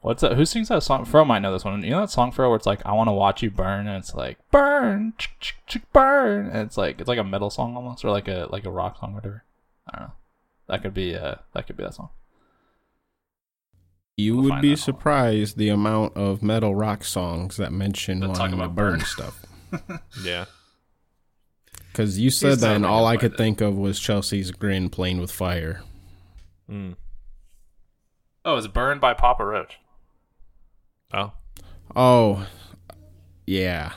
[0.00, 0.34] What's that?
[0.36, 1.04] Who sings that song?
[1.06, 1.82] Fro might know this one.
[1.82, 3.96] You know that song Fro where it's like I want to watch you burn, and
[3.96, 7.76] it's like burn, ch- ch- ch- burn, and it's like it's like a metal song
[7.76, 9.44] almost, or like a like a rock song, or whatever.
[9.88, 10.14] I don't know.
[10.66, 12.10] That could be uh that could be that song.
[14.16, 18.38] You We'll would be surprised the amount of metal rock songs that mention That talk
[18.38, 19.00] wanting about burn burn.
[19.06, 19.44] stuff.
[20.24, 20.44] Yeah.
[21.90, 23.36] Because you said that, and all I I could it.
[23.38, 25.82] think of was Chelsea's grin playing with fire.
[26.70, 26.96] Mm.
[28.44, 29.78] Oh, it's burned by Papa Roach.
[31.12, 31.32] Oh.
[31.94, 32.46] Oh,
[33.46, 33.92] yeah.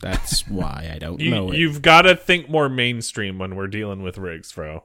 [0.00, 1.58] That's why I don't You, know it.
[1.58, 4.84] you've got to think more mainstream when we're dealing with Riggs, bro.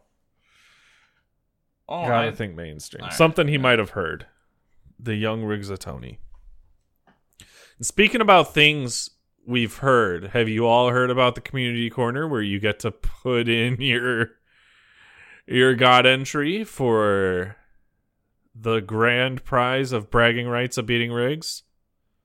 [1.87, 3.03] Oh, Gotta I- think mainstream.
[3.03, 3.59] Alright, Something he yeah.
[3.61, 4.25] might have heard.
[4.99, 6.17] The young Riggsatoni.
[7.77, 9.09] And speaking about things
[9.45, 13.47] we've heard, have you all heard about the community corner where you get to put
[13.47, 14.31] in your
[15.47, 17.55] your god entry for
[18.53, 21.63] the grand prize of bragging rights of beating Riggs?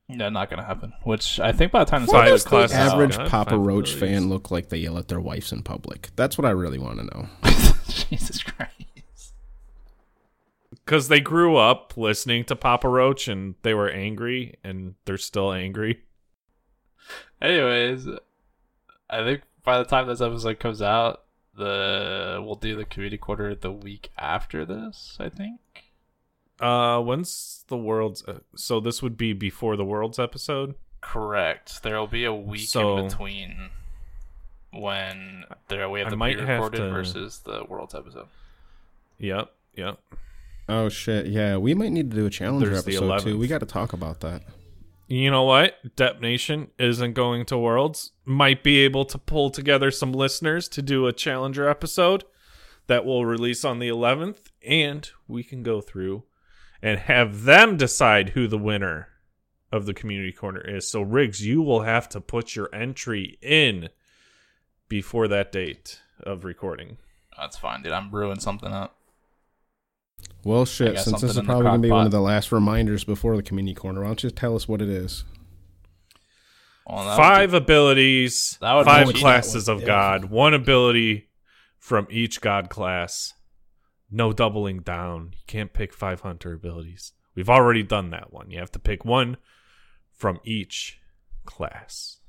[0.07, 0.93] Yeah, not gonna happen.
[1.03, 3.57] Which I think by the time this Five episode class- comes out- Average God, Papa
[3.57, 6.09] Roach fan look like they yell at their wives in public.
[6.15, 7.27] That's what I really want to know.
[7.87, 8.71] Jesus Christ.
[10.85, 15.51] Because they grew up listening to Papa Roach and they were angry and they're still
[15.51, 16.03] angry.
[17.41, 18.07] Anyways,
[19.09, 21.23] I think by the time this episode comes out,
[21.57, 25.17] the we'll do the community quarter the week after this.
[25.19, 25.59] I think.
[26.59, 28.23] Uh, when's the world's?
[28.27, 30.75] Uh, so this would be before the world's episode.
[31.01, 31.81] Correct.
[31.83, 33.69] There will be a week So- in between
[34.71, 38.27] when there we have I the pre-recorded to- versus the world's episode.
[39.17, 39.99] Yep, yep.
[40.67, 41.27] Oh shit!
[41.27, 43.37] Yeah, we might need to do a challenger There's the episode too.
[43.37, 44.43] We got to talk about that.
[45.07, 45.95] You know what?
[45.95, 48.11] Deb Nation isn't going to Worlds.
[48.25, 52.23] Might be able to pull together some listeners to do a Challenger episode
[52.87, 56.23] that will release on the 11th, and we can go through
[56.81, 59.09] and have them decide who the winner
[59.71, 60.87] of the community corner is.
[60.87, 63.89] So, Riggs, you will have to put your entry in
[64.89, 66.97] before that date of recording.
[67.37, 67.91] That's fine, dude.
[67.91, 68.94] I'm brewing something up.
[70.45, 70.99] Well, shit.
[70.99, 73.03] Since this is something in the probably gonna be crock one of the last reminders
[73.03, 75.25] before the community corner, why don't you just tell us what it is?
[76.87, 81.29] Well, five be- abilities, five classes of would- God, one ability
[81.79, 83.33] from each God class.
[84.11, 85.31] No doubling down.
[85.33, 87.13] You can't pick five hunter abilities.
[87.33, 88.51] We've already done that one.
[88.51, 89.37] You have to pick one
[90.13, 90.99] from each
[91.45, 92.19] class.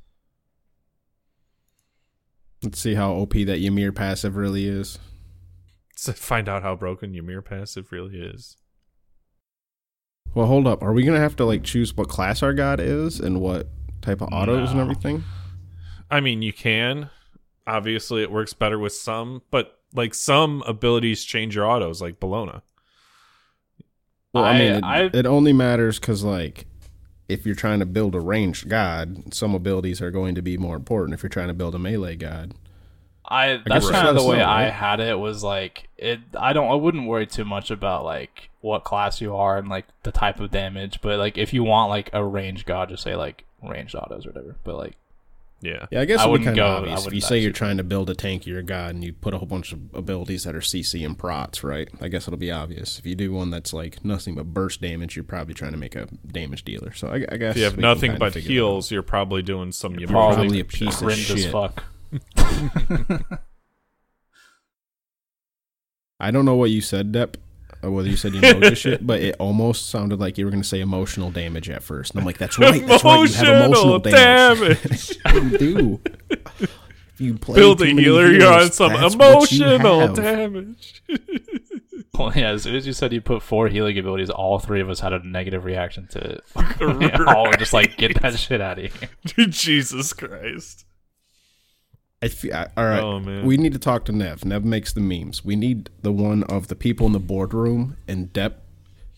[2.62, 4.98] Let's see how OP that Ymir passive really is.
[6.04, 8.56] To find out how broken Ymir passive really is.
[10.34, 10.82] Well, hold up.
[10.82, 13.68] Are we gonna have to like choose what class our god is and what
[14.02, 15.24] type of autos and everything?
[16.10, 17.08] I mean, you can.
[17.66, 22.60] Obviously, it works better with some, but like some abilities change your autos, like Bellona.
[24.34, 26.66] Well, I, I- mean, it, I- it only matters because like
[27.28, 30.76] if you're trying to build a ranged god, some abilities are going to be more
[30.76, 31.14] important.
[31.14, 32.52] If you're trying to build a melee god,
[33.28, 36.70] I that's kind of the way know, I had it was like it I don't
[36.70, 40.40] I wouldn't worry too much about like what class you are and like the type
[40.40, 43.94] of damage, but like if you want like a ranged god, just say like ranged
[43.94, 44.56] autos or whatever.
[44.64, 44.96] But like
[45.62, 45.86] Yeah.
[45.90, 46.98] yeah, I guess I it would wouldn't kind of go- I obvious.
[47.00, 49.38] If wouldn't you say you're trying to build a tankier god and you put a
[49.38, 51.88] whole bunch of abilities that are CC and prots, right?
[52.00, 52.98] I guess it'll be obvious.
[52.98, 55.94] If you do one that's like nothing but burst damage, you're probably trying to make
[55.96, 56.92] a damage dealer.
[56.92, 60.08] So I, I guess If you have nothing but heals, you're probably doing some You're
[60.10, 61.52] Ymir probably a piece of cringe as shit.
[61.52, 61.84] fuck.
[66.18, 67.38] I don't know what you said, Deb,
[67.82, 70.50] or whether you said you know this shit, but it almost sounded like you were
[70.50, 72.12] going to say emotional damage at first.
[72.12, 73.28] And I'm like, that's right, that's right.
[73.28, 75.18] You have emotional damage.
[75.18, 75.52] damage.
[75.52, 76.00] you do.
[76.30, 81.02] If you play Build a too many you're on some that's what you emotional damage.
[82.18, 84.88] Well, yeah, as soon as you said you put four healing abilities, all three of
[84.88, 86.44] us had a negative reaction to it.
[86.80, 89.46] Yeah, all just like, get that shit out of here.
[89.48, 90.86] Jesus Christ.
[92.22, 94.44] I feel, I- all right, Oh, we need to talk to Nev.
[94.44, 95.44] Nev makes the memes.
[95.44, 98.54] We need the one of the people in the boardroom and Deb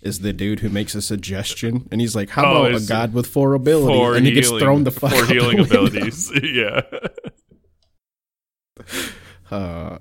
[0.03, 3.13] is the dude who makes a suggestion, and he's like, "How Oh, about a god
[3.13, 5.87] with four abilities?" For and he gets healing- thrown the fuck the healing window.
[5.87, 6.31] abilities.
[6.43, 6.83] yeah.
[9.51, 9.99] Uh,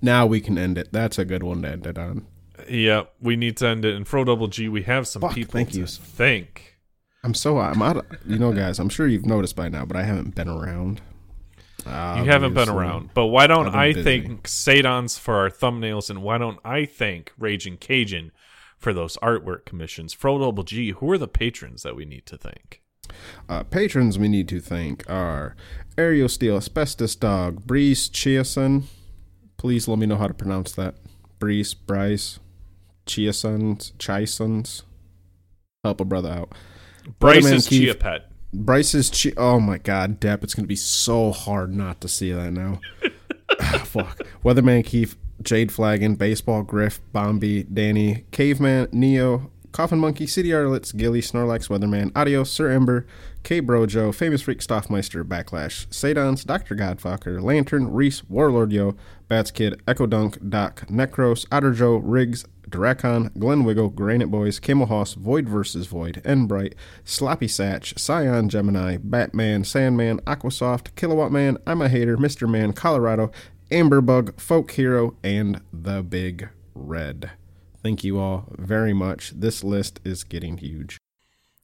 [0.00, 0.88] now we can end it.
[0.92, 2.26] That's a good one to end it on.
[2.68, 3.94] Yeah, We need to end it.
[3.94, 5.86] And Fro Double G, we have some Fuck, people thank to you.
[5.86, 6.78] thank.
[7.22, 7.98] I'm so I'm out.
[7.98, 11.02] Of, you know, guys, I'm sure you've noticed by now, but I haven't been around.
[11.86, 13.10] You haven't been around.
[13.14, 14.22] But why don't I've busy.
[14.22, 18.32] thank Sadons for our thumbnails and why don't I thank Raging Cajun
[18.76, 20.12] for those artwork commissions?
[20.12, 22.82] Fro Double G, who are the patrons that we need to thank?
[23.48, 25.56] Uh, patrons we need to thank are
[25.98, 28.84] Ariel Steel, Asbestos Dog, Breeze Chiason.
[29.56, 30.94] Please let me know how to pronounce that.
[31.38, 32.38] Breeze, Bryce,
[33.06, 34.82] Chiasons, Chisons.
[35.82, 36.52] Help a brother out.
[37.18, 37.80] Bryce's Weatherman Keith.
[37.80, 38.29] Chia Pet.
[38.52, 42.52] Bryce's chi- oh my god, Deb, it's gonna be so hard not to see that
[42.52, 42.80] now.
[43.62, 44.20] Ah, Fuck.
[44.44, 51.20] Weatherman Keith, Jade Flagon, Baseball Griff, Bombi, Danny, Caveman, Neo, Coffin Monkey, City Arlets, Gilly,
[51.20, 53.06] Snorlax, Weatherman, Adios, Sir Ember,
[53.42, 56.74] K Brojo, Famous Freak, Stoffmeister, Backlash, Sadons, Dr.
[56.74, 58.94] Godfucker, Lantern, Reese, Warlord Yo,
[59.28, 64.86] Bats Kid, Echo Dunk, Doc, Necros, Otter Joe, Riggs, Dracon, Glen Wiggle, Granite Boys, Camel
[64.86, 65.86] Hoss, Void vs.
[65.86, 72.48] Void, Enbright, Sloppy Satch, Scion Gemini, Batman, Sandman, Aquasoft, Kilowatt Man, I'm a Hater, Mr.
[72.48, 73.30] Man, Colorado,
[73.70, 77.32] Amberbug, Folk Hero, and The Big Red.
[77.82, 79.30] Thank you all very much.
[79.30, 80.98] This list is getting huge.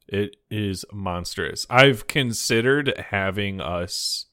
[0.09, 1.67] It is monstrous.
[1.69, 4.27] I've considered having us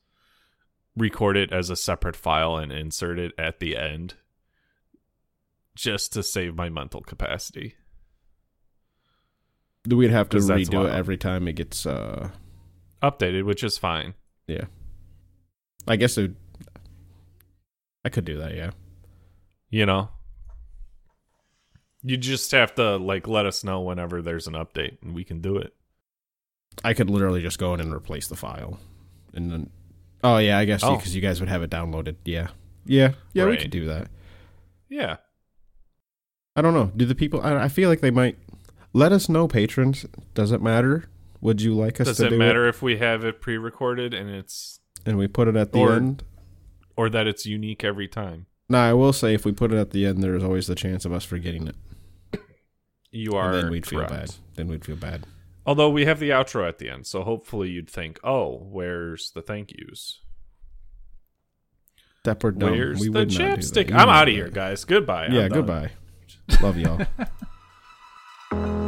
[0.95, 4.13] record it as a separate file and insert it at the end
[5.75, 7.75] just to save my mental capacity.
[9.87, 12.29] We'd have to redo it every time it gets, uh,
[13.01, 14.13] Updated, which is fine.
[14.47, 14.65] yeah.
[15.85, 16.35] I guess it would,
[18.05, 18.71] I could do that, yeah.
[19.69, 20.09] You know?
[22.01, 25.41] You just have to like let us know whenever there's an update and we can
[25.41, 25.73] do it.
[26.83, 28.79] I could literally just go in and replace the file,
[29.33, 29.69] and then.
[30.23, 30.95] Oh yeah, I guess Oh.
[30.95, 32.15] because you guys would have it downloaded.
[32.25, 32.47] Yeah,
[32.85, 33.45] yeah, yeah.
[33.45, 34.07] We could do that.
[34.89, 35.17] Yeah.
[36.55, 36.91] I don't know.
[36.95, 37.41] Do the people?
[37.41, 38.37] I, I feel like they might.
[38.93, 40.05] Let us know, patrons.
[40.35, 41.05] Does it matter?
[41.41, 44.29] Would you like us Does to it do matter if we have it pre-recorded and
[44.29, 46.23] it's And we put it at the Or- end.
[46.95, 48.45] or that it's unique every time?
[48.69, 51.05] Nah, I will say if we put it at the end, there's always the chance
[51.05, 51.75] of us forgetting it.
[53.11, 54.33] You are and then we'd feel bad.
[54.55, 55.25] Then we'd feel bad.
[55.65, 59.41] Although we have the outro at the end, so hopefully you'd think, "Oh, where's the
[59.41, 60.19] thank yous?
[62.23, 62.71] That we're dumb.
[62.71, 63.59] Where's we the would not do that.
[63.59, 64.83] chapstick?" I'm out of here, guys.
[64.85, 65.27] Goodbye.
[65.31, 65.91] Yeah, goodbye.
[66.61, 67.05] Love y'all.